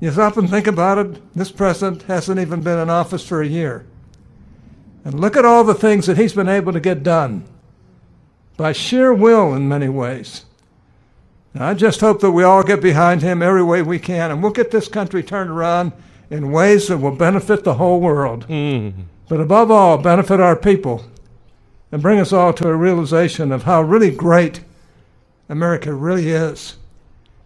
[0.00, 1.36] You stop and think about it.
[1.36, 3.86] This president hasn't even been in office for a year.
[5.04, 7.44] And look at all the things that he's been able to get done
[8.56, 10.44] by sheer will in many ways.
[11.54, 14.42] And I just hope that we all get behind him every way we can, and
[14.42, 15.92] we'll get this country turned around
[16.30, 18.46] in ways that will benefit the whole world.
[18.48, 19.02] Mm-hmm.
[19.28, 21.04] But above all, benefit our people
[21.90, 24.60] and bring us all to a realization of how really great
[25.48, 26.76] America really is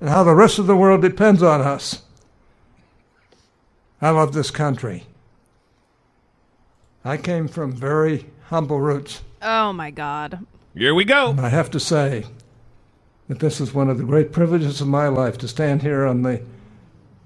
[0.01, 2.03] and how the rest of the world depends on us.
[4.01, 5.05] I love this country.
[7.05, 9.23] I came from very humble roots.
[9.41, 10.45] Oh my god.
[10.75, 11.31] Here we go.
[11.31, 12.25] And I have to say
[13.29, 16.23] that this is one of the great privileges of my life to stand here on
[16.23, 16.43] the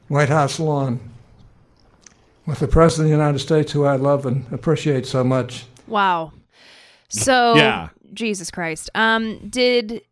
[0.08, 1.00] White House lawn
[2.44, 5.66] with the President of the United States, who I love and appreciate so much.
[5.86, 6.32] Wow.
[7.08, 7.88] So Yeah.
[8.12, 8.90] Jesus Christ.
[8.94, 10.02] Um did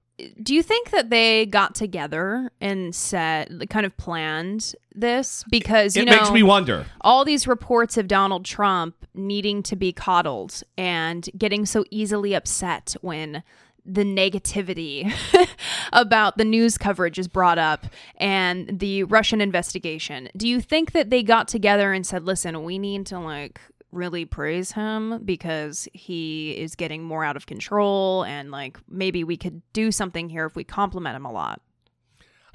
[0.43, 6.03] do you think that they got together and said kind of planned this because you
[6.03, 6.87] It know makes me wonder.
[7.01, 12.95] all these reports of Donald Trump needing to be coddled and getting so easily upset
[13.01, 13.43] when
[13.87, 15.13] the negativity
[15.93, 17.85] about the news coverage is brought up
[18.17, 20.29] and the Russian investigation.
[20.37, 23.61] Do you think that they got together and said, "Listen, we need to like
[23.95, 29.37] really praise him because he is getting more out of control and like maybe we
[29.37, 31.61] could do something here if we compliment him a lot."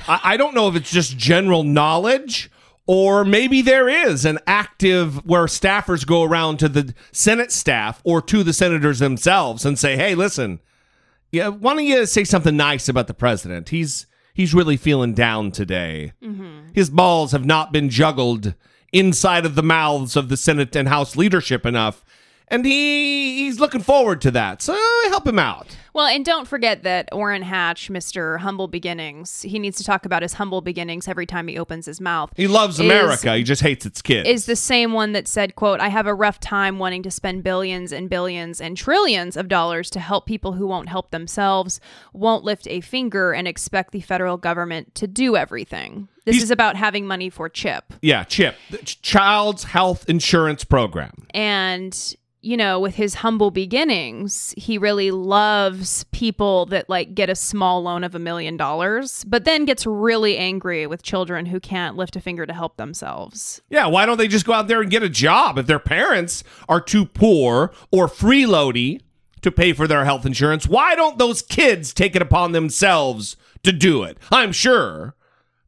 [0.07, 2.51] I, I don't know if it's just general knowledge
[2.85, 8.19] or maybe there is an active where staffers go around to the Senate staff or
[8.23, 10.59] to the senators themselves and say, "Hey, listen,
[11.31, 13.69] yeah, why don't you say something nice about the president?
[13.69, 16.13] He's he's really feeling down today.
[16.23, 16.69] Mm-hmm.
[16.73, 18.55] His balls have not been juggled
[18.91, 22.03] inside of the mouths of the Senate and House leadership enough."
[22.47, 24.61] And he he's looking forward to that.
[24.61, 24.77] So
[25.09, 25.67] help him out.
[25.99, 28.39] Well, and don't forget that Orrin Hatch, Mr.
[28.39, 31.99] Humble Beginnings, he needs to talk about his humble beginnings every time he opens his
[31.99, 32.31] mouth.
[32.37, 33.35] He loves is- America.
[33.35, 34.25] he just hates its kids.
[34.29, 37.43] Is the same one that said, quote, I have a rough time wanting to spend
[37.43, 41.81] billions and billions and trillions of dollars to help people who won't help themselves,
[42.13, 46.07] won't lift a finger, and expect the federal government to do everything.
[46.23, 47.91] This is about having money for CHIP.
[48.01, 51.27] yeah, CHIP, Child's Health Insurance Program.
[51.31, 57.35] and you know with his humble beginnings he really loves people that like get a
[57.35, 61.97] small loan of a million dollars but then gets really angry with children who can't
[61.97, 64.91] lift a finger to help themselves Yeah, why don't they just go out there and
[64.91, 69.01] get a job if their parents are too poor or freeloady
[69.41, 70.67] to pay for their health insurance?
[70.67, 74.17] Why don't those kids take it upon themselves to do it?
[74.31, 75.15] I'm sure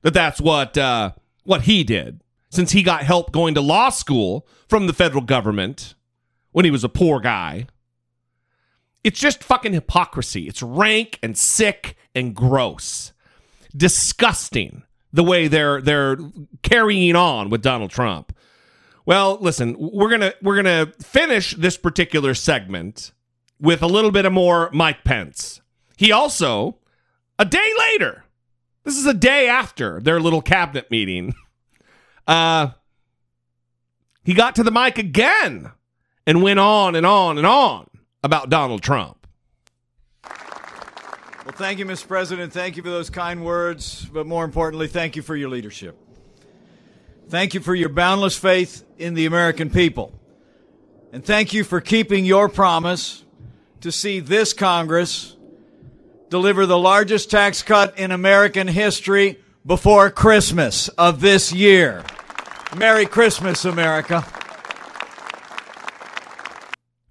[0.02, 1.12] that that's what uh,
[1.44, 5.96] what he did since he got help going to law school from the federal government
[6.52, 7.68] when he was a poor guy.
[9.04, 10.48] It's just fucking hypocrisy.
[10.48, 13.14] It's rank and sick and gross.
[13.76, 14.84] Disgusting
[15.14, 16.18] the way they're they're
[16.62, 18.36] carrying on with Donald Trump.
[19.06, 23.12] Well, listen, we're going to we're going to finish this particular segment
[23.60, 25.62] with a little bit of more Mike Pence.
[25.98, 26.78] He also
[27.40, 28.26] a day later.
[28.84, 31.34] This is a day after their little cabinet meeting.
[32.28, 32.70] Uh
[34.24, 35.72] he got to the mic again
[36.26, 37.90] and went on and on and on
[38.24, 39.28] about Donald Trump.
[40.24, 42.08] Well, thank you, Mr.
[42.08, 42.54] President.
[42.54, 45.98] Thank you for those kind words, but more importantly, thank you for your leadership.
[47.30, 50.14] Thank you for your boundless faith in the American people.
[51.12, 53.24] And thank you for keeping your promise
[53.82, 55.36] to see this Congress
[56.30, 62.04] deliver the largest tax cut in American history before Christmas of this year.
[62.78, 64.26] Merry Christmas, America.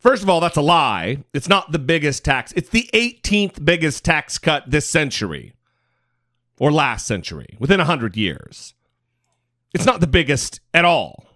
[0.01, 1.25] First of all, that's a lie.
[1.35, 2.53] It's not the biggest tax.
[2.57, 5.53] It's the 18th biggest tax cut this century
[6.59, 8.75] or last century, within 100 years.
[9.73, 11.27] It's not the biggest at all.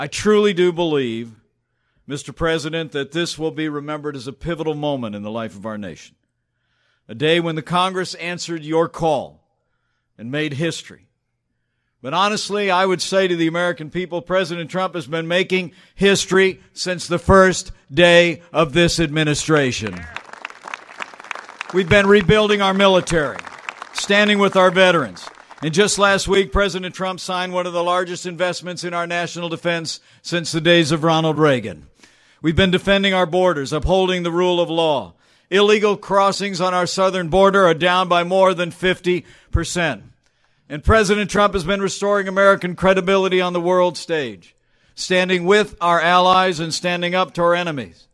[0.00, 1.32] I truly do believe,
[2.08, 2.34] Mr.
[2.34, 5.78] President, that this will be remembered as a pivotal moment in the life of our
[5.78, 6.16] nation.
[7.08, 9.48] A day when the Congress answered your call
[10.18, 11.08] and made history.
[12.02, 16.60] But honestly, I would say to the American people, President Trump has been making history
[16.74, 20.04] since the first day of this administration.
[21.72, 23.38] We've been rebuilding our military,
[23.92, 25.24] standing with our veterans.
[25.62, 29.48] And just last week, President Trump signed one of the largest investments in our national
[29.48, 31.86] defense since the days of Ronald Reagan.
[32.42, 35.14] We've been defending our borders, upholding the rule of law.
[35.50, 40.02] Illegal crossings on our southern border are down by more than 50%.
[40.72, 44.56] And President Trump has been restoring American credibility on the world stage,
[44.94, 48.08] standing with our allies and standing up to our enemies.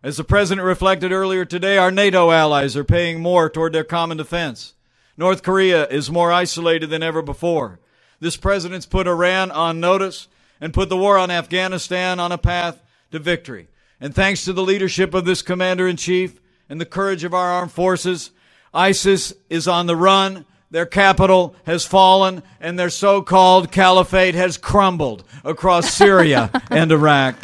[0.00, 4.16] As the President reflected earlier today, our NATO allies are paying more toward their common
[4.16, 4.74] defense.
[5.16, 7.80] North Korea is more isolated than ever before.
[8.20, 10.28] This President's put Iran on notice
[10.60, 12.80] and put the war on Afghanistan on a path
[13.10, 13.66] to victory.
[14.00, 17.50] And thanks to the leadership of this Commander in Chief and the courage of our
[17.50, 18.30] armed forces,
[18.72, 20.44] ISIS is on the run.
[20.70, 27.36] Their capital has fallen and their so-called caliphate has crumbled across Syria and Iraq.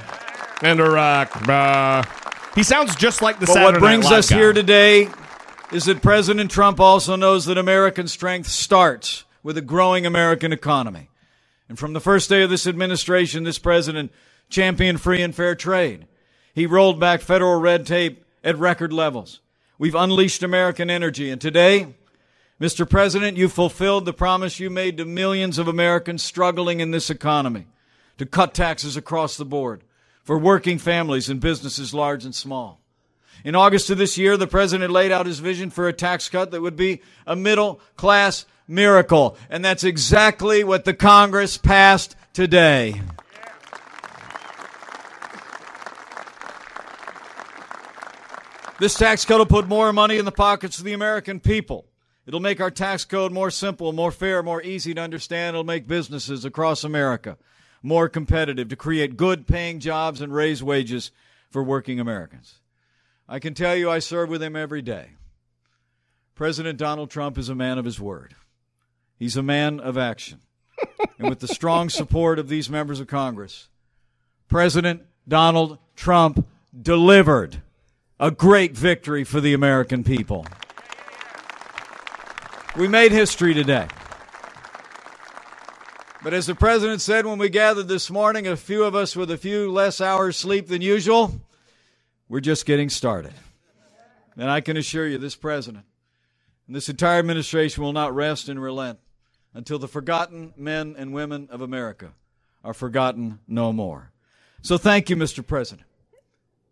[0.62, 1.48] And Iraq.
[1.48, 2.02] Uh,
[2.54, 4.36] he sounds just like the but Saturday what brings Night us guy.
[4.36, 5.08] here today
[5.72, 11.08] is that President Trump also knows that American strength starts with a growing American economy.
[11.68, 14.12] And from the first day of this administration, this president
[14.48, 16.06] championed free and fair trade.
[16.54, 19.40] He rolled back federal red tape at record levels.
[19.78, 21.30] We've unleashed American energy.
[21.30, 21.94] And today,
[22.60, 22.88] Mr.
[22.88, 27.66] President, you fulfilled the promise you made to millions of Americans struggling in this economy
[28.16, 29.82] to cut taxes across the board
[30.22, 32.80] for working families and businesses large and small.
[33.44, 36.52] In August of this year, the president laid out his vision for a tax cut
[36.52, 39.36] that would be a middle class miracle.
[39.50, 43.02] And that's exactly what the Congress passed today.
[48.78, 51.86] This tax cut will put more money in the pockets of the American people.
[52.26, 55.54] It'll make our tax code more simple, more fair, more easy to understand.
[55.54, 57.36] It'll make businesses across America
[57.84, 61.10] more competitive to create good paying jobs and raise wages
[61.50, 62.60] for working Americans.
[63.28, 65.10] I can tell you I serve with him every day.
[66.34, 68.34] President Donald Trump is a man of his word.
[69.18, 70.40] He's a man of action.
[71.18, 73.68] and with the strong support of these members of Congress,
[74.48, 76.46] President Donald Trump
[76.80, 77.60] delivered
[78.18, 80.46] a great victory for the American people.
[82.76, 83.86] We made history today.
[86.24, 89.30] But as the president said when we gathered this morning, a few of us with
[89.30, 91.40] a few less hours sleep than usual,
[92.28, 93.32] we're just getting started.
[94.36, 95.84] And I can assure you, this president
[96.66, 98.98] and this entire administration will not rest and relent
[99.52, 102.12] until the forgotten men and women of America
[102.64, 104.10] are forgotten no more.
[104.62, 105.46] So thank you, Mr.
[105.46, 105.86] President.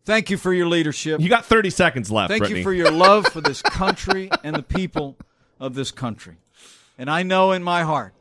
[0.05, 1.21] Thank you for your leadership.
[1.21, 2.31] You got 30 seconds left.
[2.31, 2.59] Thank Brittany.
[2.59, 5.17] you for your love for this country and the people
[5.63, 6.37] of this country.
[6.99, 8.15] And I know in my heart,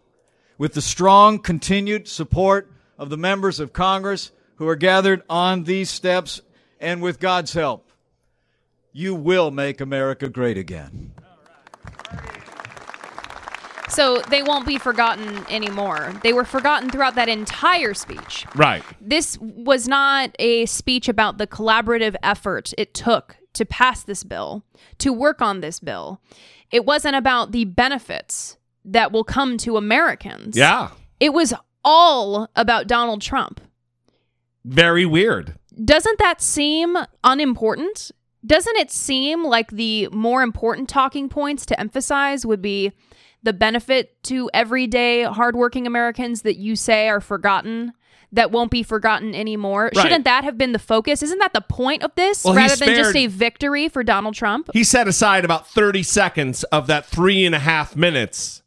[0.59, 5.89] with the strong continued support of the members of Congress who are gathered on these
[5.89, 6.41] steps,
[6.79, 7.89] and with God's help,
[8.93, 11.13] you will make America great again.
[13.89, 16.13] So they won't be forgotten anymore.
[16.21, 18.45] They were forgotten throughout that entire speech.
[18.55, 18.83] Right.
[19.01, 24.63] This was not a speech about the collaborative effort it took to pass this bill,
[24.99, 26.21] to work on this bill.
[26.71, 30.57] It wasn't about the benefits that will come to Americans.
[30.57, 30.89] Yeah.
[31.19, 31.53] It was
[31.83, 33.61] all about Donald Trump.
[34.63, 35.55] Very weird.
[35.83, 38.11] Doesn't that seem unimportant?
[38.45, 42.91] Doesn't it seem like the more important talking points to emphasize would be
[43.43, 47.93] the benefit to everyday hardworking Americans that you say are forgotten?
[48.33, 49.91] That won't be forgotten anymore.
[49.93, 50.03] Right.
[50.03, 51.21] Shouldn't that have been the focus?
[51.21, 54.35] Isn't that the point of this Well, he rather than just a victory for Donald
[54.35, 54.69] Trump?
[54.73, 58.63] He set aside about 30 seconds of that three and a half minutes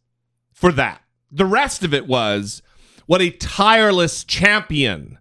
[0.53, 1.01] for that.
[1.31, 2.63] The rest of it was
[3.07, 5.19] what a tireless champion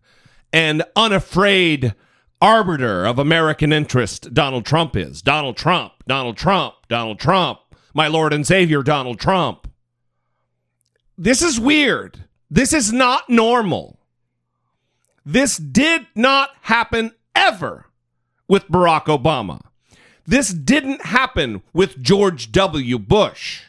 [0.51, 1.95] and unafraid
[2.41, 5.21] arbiter of American interest Donald Trump is.
[5.21, 7.59] Donald Trump, Donald Trump, Donald Trump,
[7.93, 9.67] my Lord and Savior, Donald Trump.
[11.17, 12.25] This is weird.
[12.49, 13.99] This is not normal.
[15.25, 17.85] This did not happen ever
[18.47, 19.61] with Barack Obama.
[20.25, 22.99] This didn't happen with George W.
[22.99, 23.63] Bush.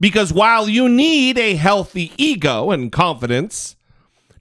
[0.00, 3.76] Because while you need a healthy ego and confidence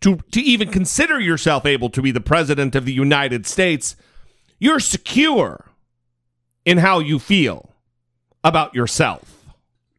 [0.02, 3.96] to, to even consider yourself able to be the president of the United States,
[4.60, 5.66] you're secure
[6.66, 7.74] in how you feel
[8.44, 9.37] about yourself.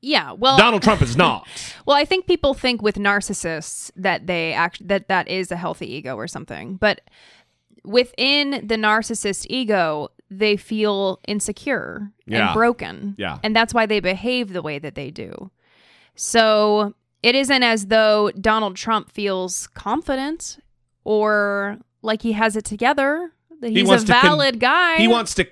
[0.00, 1.46] Yeah, well, Donald Trump is not.
[1.86, 5.92] Well, I think people think with narcissists that they act that that is a healthy
[5.92, 6.76] ego or something.
[6.76, 7.00] But
[7.84, 12.48] within the narcissist ego, they feel insecure Yeah.
[12.48, 13.14] and broken.
[13.18, 13.38] Yeah.
[13.42, 15.50] And that's why they behave the way that they do.
[16.14, 20.58] So, it isn't as though Donald Trump feels confident
[21.04, 24.96] or like he has it together, that He he's a wants to con- valid guy.
[24.98, 25.46] He wants to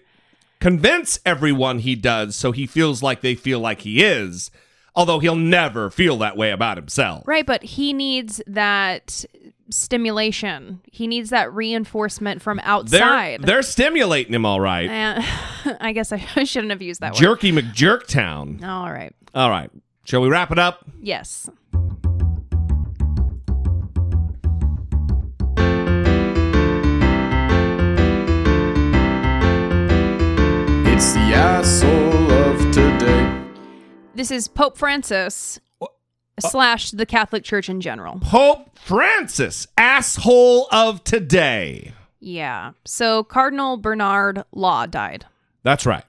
[0.67, 4.51] convince everyone he does so he feels like they feel like he is,
[4.97, 7.23] although he'll never feel that way about himself.
[7.25, 9.25] Right, but he needs that
[9.71, 10.81] stimulation.
[10.91, 13.43] He needs that reinforcement from They're, outside.
[13.43, 14.91] they're stimulating him all right.
[14.91, 15.23] Eh,
[15.67, 17.21] and I guess I shouldn't have used that word.
[17.21, 18.64] Jerky McJerktown.
[18.64, 19.14] All right.
[19.37, 19.71] All right.
[20.05, 20.85] Shall we wrap it up?
[21.01, 21.49] Yes.
[30.97, 33.42] It's the asshole of today.
[34.14, 35.61] This is Pope Francis
[36.40, 38.18] slash the Catholic Church in general.
[38.22, 41.92] Pope Francis, asshole of today.
[42.18, 42.72] Yeah.
[42.86, 45.26] So Cardinal Bernard Law died,
[45.64, 46.03] That's right.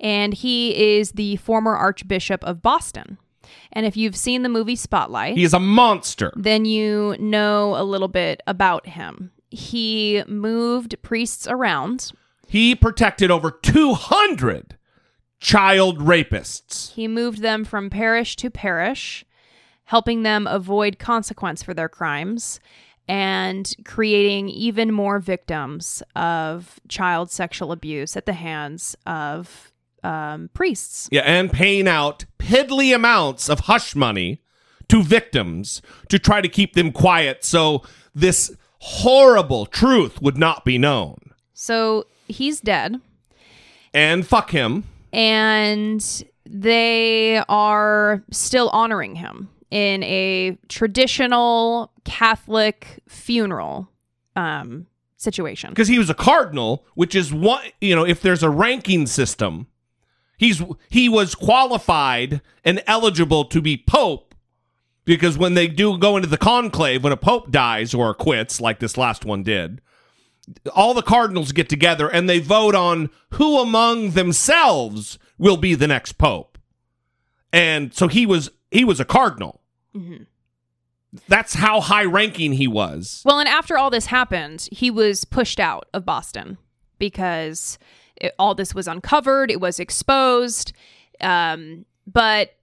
[0.00, 3.18] and he is the former Archbishop of Boston.
[3.72, 6.32] And if you've seen the movie Spotlight, He is a monster.
[6.34, 9.32] then you know a little bit about him.
[9.50, 12.12] He moved priests around.
[12.50, 14.76] He protected over 200
[15.38, 16.92] child rapists.
[16.94, 19.24] He moved them from parish to parish,
[19.84, 22.58] helping them avoid consequence for their crimes
[23.06, 29.72] and creating even more victims of child sexual abuse at the hands of
[30.02, 31.08] um, priests.
[31.12, 34.42] Yeah, and paying out piddly amounts of hush money
[34.88, 40.78] to victims to try to keep them quiet so this horrible truth would not be
[40.78, 41.16] known.
[41.54, 43.00] So he's dead.
[43.92, 44.84] And fuck him.
[45.12, 53.88] and they are still honoring him in a traditional Catholic funeral
[54.34, 55.70] um, situation.
[55.70, 57.62] because he was a cardinal, which is one.
[57.80, 59.68] You know, if there's a ranking system,
[60.38, 64.34] he's he was qualified and eligible to be pope
[65.04, 68.80] because when they do go into the conclave, when a pope dies or quits, like
[68.80, 69.80] this last one did,
[70.74, 75.86] all the cardinals get together and they vote on who among themselves will be the
[75.88, 76.58] next pope.
[77.52, 79.60] And so he was he was a cardinal.
[79.94, 80.26] Mhm.
[81.26, 83.22] That's how high ranking he was.
[83.24, 86.56] Well, and after all this happened, he was pushed out of Boston
[86.98, 87.78] because
[88.14, 90.72] it, all this was uncovered, it was exposed.
[91.20, 92.54] Um, but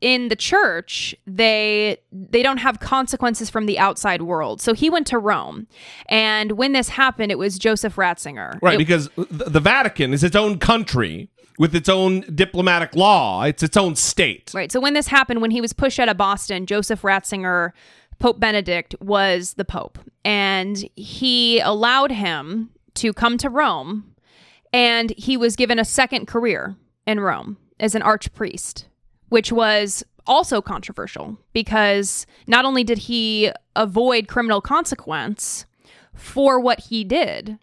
[0.00, 5.06] in the church they they don't have consequences from the outside world so he went
[5.06, 5.66] to rome
[6.08, 10.36] and when this happened it was joseph ratzinger Right, It- because the Vatican is its
[10.36, 11.28] own country
[11.58, 13.42] with its own diplomatic law.
[13.42, 14.52] It's its own state.
[14.54, 14.70] Right.
[14.70, 17.72] So when this happened, when he was pushed out of Boston, Joseph Ratzinger,
[18.20, 19.98] Pope Benedict, was the Pope.
[20.24, 24.14] And he allowed him to come to Rome.
[24.72, 26.76] And he was given a second career
[27.08, 28.84] in Rome as an archpriest,
[29.28, 35.64] which was also controversial because not only did he avoid criminal consequence
[36.14, 37.58] for what he did,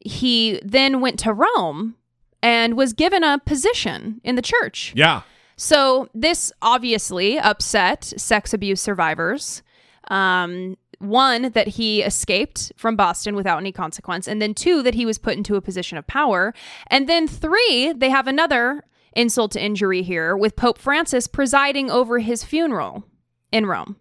[0.00, 1.94] he then went to Rome
[2.42, 4.92] and was given a position in the church.
[4.96, 5.22] Yeah.
[5.56, 9.62] So this obviously upset sex abuse survivors.
[10.08, 15.04] Um, one that he escaped from Boston without any consequence, and then two that he
[15.04, 16.54] was put into a position of power,
[16.86, 18.82] and then three they have another
[19.16, 23.04] insult to injury here with Pope Francis presiding over his funeral
[23.50, 23.96] in Rome.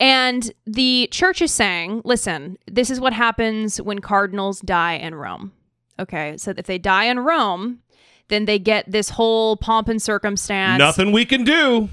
[0.00, 5.52] And the church is saying, listen, this is what happens when cardinals die in Rome.
[5.98, 7.78] Okay, so if they die in Rome,
[8.28, 10.78] then they get this whole pomp and circumstance.
[10.78, 11.88] Nothing we can do.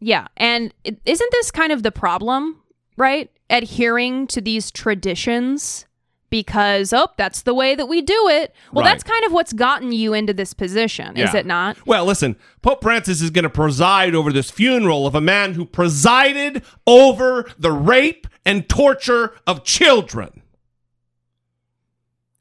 [0.00, 0.28] Yeah.
[0.36, 2.60] And is isn't this kind of the problem,
[2.96, 3.30] right?
[3.50, 5.86] Adhering to these traditions
[6.32, 8.54] because, oh, that's the way that we do it.
[8.72, 8.90] Well, Right.
[8.90, 11.76] that's kind of what's gotten you into this position, is it not?
[11.86, 15.66] Well, listen, Pope Francis is going to preside over this funeral of a man who
[15.66, 20.40] presided over the rape and torture of children.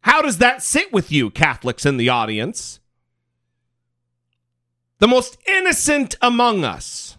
[0.06, 2.80] How does that sit with you, Catholics in the audience?
[5.00, 7.11] The most innocent among us.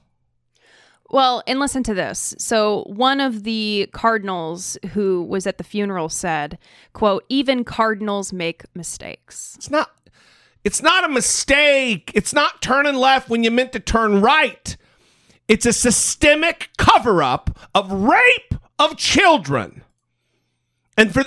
[1.12, 2.34] Well, and listen to this.
[2.38, 6.58] So, one of the cardinals who was at the funeral said,
[6.94, 9.54] quote, even cardinals make mistakes.
[9.58, 9.90] It's not
[10.64, 12.12] it's not a mistake.
[12.14, 14.76] It's not turning left when you meant to turn right.
[15.48, 19.82] It's a systemic cover-up of rape of children.
[20.96, 21.24] And for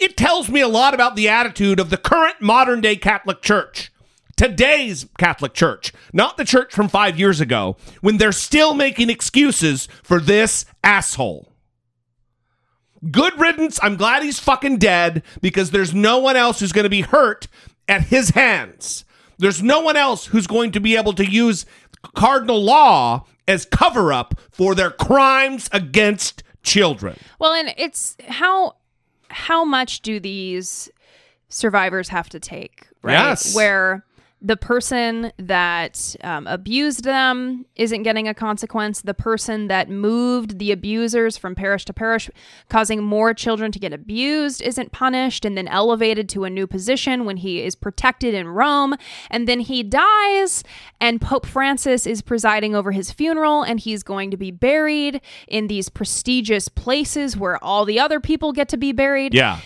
[0.00, 3.92] it tells me a lot about the attitude of the current modern day Catholic Church.
[4.40, 9.86] Today's Catholic Church, not the church from 5 years ago, when they're still making excuses
[10.02, 11.52] for this asshole.
[13.10, 13.78] Good riddance.
[13.82, 17.48] I'm glad he's fucking dead because there's no one else who's going to be hurt
[17.86, 19.04] at his hands.
[19.36, 21.66] There's no one else who's going to be able to use
[22.16, 27.18] cardinal law as cover up for their crimes against children.
[27.38, 28.76] Well, and it's how
[29.28, 30.88] how much do these
[31.50, 33.12] survivors have to take, right?
[33.12, 33.54] Yes.
[33.54, 34.02] Where
[34.42, 39.02] the person that um, abused them isn't getting a consequence.
[39.02, 42.30] The person that moved the abusers from parish to parish,
[42.68, 47.26] causing more children to get abused, isn't punished and then elevated to a new position
[47.26, 48.94] when he is protected in Rome.
[49.30, 50.64] And then he dies,
[51.00, 55.66] and Pope Francis is presiding over his funeral, and he's going to be buried in
[55.66, 59.34] these prestigious places where all the other people get to be buried.
[59.34, 59.60] Yeah.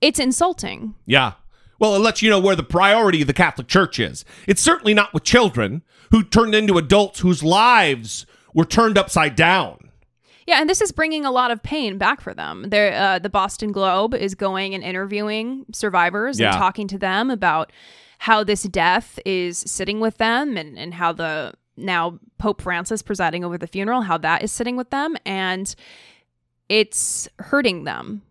[0.00, 0.94] It's insulting.
[1.04, 1.32] Yeah.
[1.78, 4.24] Well, it lets you know where the priority of the Catholic Church is.
[4.46, 9.90] It's certainly not with children who turned into adults whose lives were turned upside down.
[10.46, 12.66] Yeah, and this is bringing a lot of pain back for them.
[12.72, 16.50] Uh, the Boston Globe is going and interviewing survivors Yeah.
[16.50, 17.72] and talking to them about
[18.18, 23.44] how this death is sitting with them and, and how the now Pope Francis presiding
[23.44, 25.16] over the funeral, how that is sitting with them.
[25.26, 25.74] And
[26.68, 28.22] it's hurting them,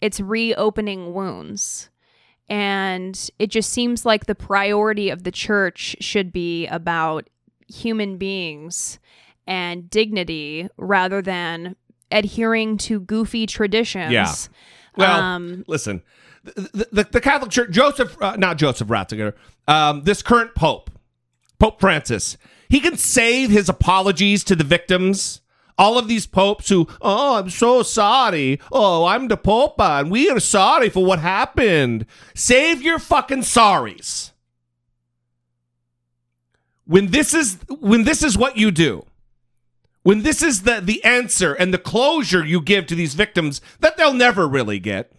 [0.00, 1.88] it's reopening wounds.
[2.48, 7.28] And it just seems like the priority of the church should be about
[7.68, 8.98] human beings
[9.46, 11.76] and dignity rather than
[12.10, 14.12] adhering to goofy traditions.
[14.12, 14.32] Yeah.
[14.96, 16.02] Well, Um, listen,
[16.44, 19.32] the, the, the Catholic Church, Joseph, uh, not Joseph Ratzinger,
[19.66, 20.90] um, this current Pope,
[21.58, 22.36] Pope Francis,
[22.68, 25.40] he can save his apologies to the victims.
[25.78, 28.60] All of these popes who, oh, I'm so sorry.
[28.70, 32.06] Oh, I'm the Pope, and we are sorry for what happened.
[32.34, 34.30] Save your fucking sorries.
[36.84, 39.06] When this is when this is what you do,
[40.02, 43.96] when this is the the answer and the closure you give to these victims that
[43.96, 45.12] they'll never really get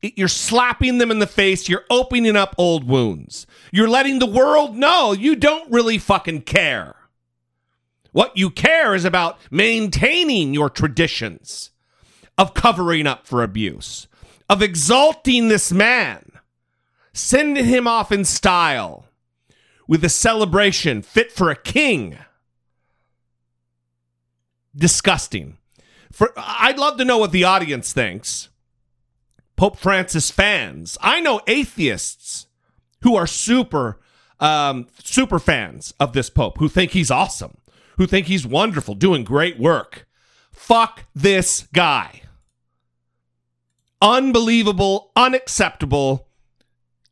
[0.00, 4.76] you're slapping them in the face you're opening up old wounds you're letting the world
[4.76, 6.94] know you don't really fucking care
[8.16, 11.70] what you care is about maintaining your traditions
[12.38, 14.08] of covering up for abuse
[14.48, 16.32] of exalting this man
[17.12, 19.04] sending him off in style
[19.86, 22.16] with a celebration fit for a king
[24.74, 25.58] disgusting.
[26.10, 28.48] For I'd love to know what the audience thinks.
[29.56, 30.96] Pope Francis fans.
[31.02, 32.46] I know atheists
[33.02, 34.00] who are super
[34.40, 37.58] um, super fans of this Pope who think he's awesome,
[37.96, 40.06] who think he's wonderful, doing great work.
[40.52, 42.22] Fuck this guy.
[44.00, 46.28] Unbelievable, unacceptable,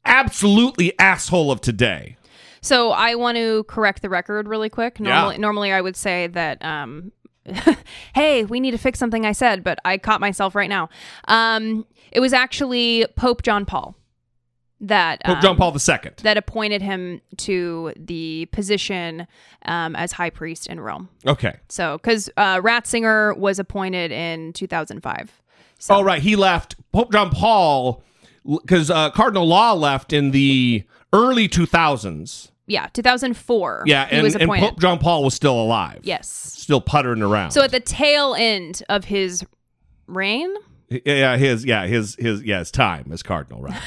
[0.04, 2.16] absolutely asshole of today.
[2.60, 4.98] So I want to correct the record really quick.
[4.98, 5.06] Yeah.
[5.06, 7.12] Normally, normally I would say that, um,
[8.14, 10.88] hey, we need to fix something I said, but I caught myself right now.
[11.28, 13.96] Um, it was actually Pope John Paul
[14.80, 16.10] that Pope um, John Paul II.
[16.22, 19.26] that appointed him to the position
[19.64, 21.08] um, as high priest in Rome.
[21.26, 21.56] Okay.
[21.68, 25.32] So, because uh, Ratzinger was appointed in 2005.
[25.90, 26.22] Oh, right.
[26.22, 28.02] He left Pope John Paul
[28.44, 32.50] because uh, Cardinal Law left in the early 2000s.
[32.66, 33.84] Yeah, 2004.
[33.86, 34.50] Yeah, he and, was and.
[34.50, 36.00] Pope John Paul was still alive.
[36.02, 36.28] yes.
[36.28, 37.50] Still puttering around.
[37.50, 39.44] So at the tail end of his
[40.06, 40.54] reign,
[40.88, 43.80] yeah, his yeah, his his yeah, his time as cardinal, right?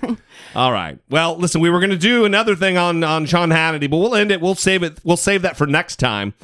[0.54, 0.98] All right.
[1.10, 4.14] Well, listen, we were going to do another thing on on Sean Hannity, but we'll
[4.14, 4.40] end it.
[4.40, 4.98] We'll save it.
[5.04, 6.34] We'll save that for next time.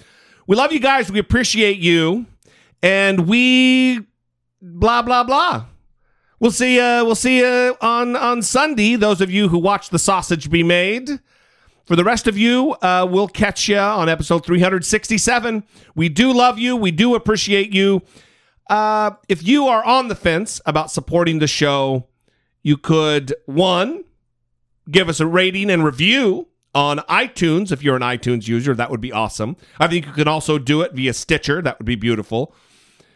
[0.47, 1.11] We love you guys.
[1.11, 2.27] We appreciate you,
[2.82, 4.01] and we
[4.61, 5.66] blah blah blah.
[6.41, 6.81] We'll see.
[6.81, 8.97] Uh, we'll see you on on Sunday.
[8.97, 11.20] Those of you who watch the sausage be made.
[11.87, 15.65] For the rest of you, uh, we'll catch you on episode 367.
[15.97, 16.77] We do love you.
[16.77, 18.03] We do appreciate you.
[18.70, 22.06] Uh, if you are on the fence about supporting the show,
[22.62, 24.05] you could, one,
[24.88, 27.72] give us a rating and review on iTunes.
[27.72, 29.56] If you're an iTunes user, that would be awesome.
[29.80, 31.60] I think you can also do it via Stitcher.
[31.60, 32.55] That would be beautiful.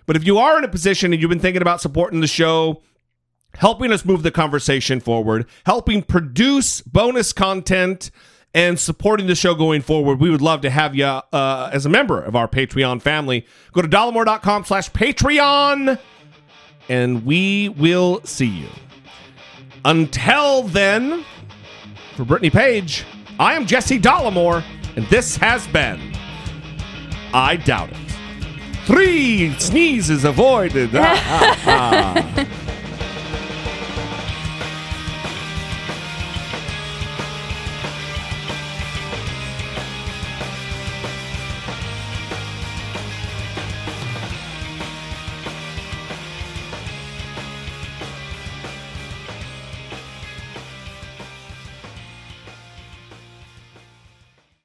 [0.06, 2.82] But if you are in a position and you've been thinking about supporting the show,
[3.54, 8.10] helping us move the conversation forward, helping produce bonus content,
[8.54, 11.88] and supporting the show going forward, we would love to have you uh, as a
[11.88, 13.44] member of our Patreon family.
[13.72, 15.98] Go to dollemore.com slash Patreon,
[16.88, 18.68] and we will see you.
[19.84, 21.24] Until then,
[22.16, 23.04] for Brittany Page,
[23.38, 24.62] I am Jesse Dollemore,
[24.96, 26.00] and this has been
[27.34, 27.96] I Doubt It.
[28.86, 30.90] Three sneezes avoided.
[30.94, 32.63] Ah, ah, ah.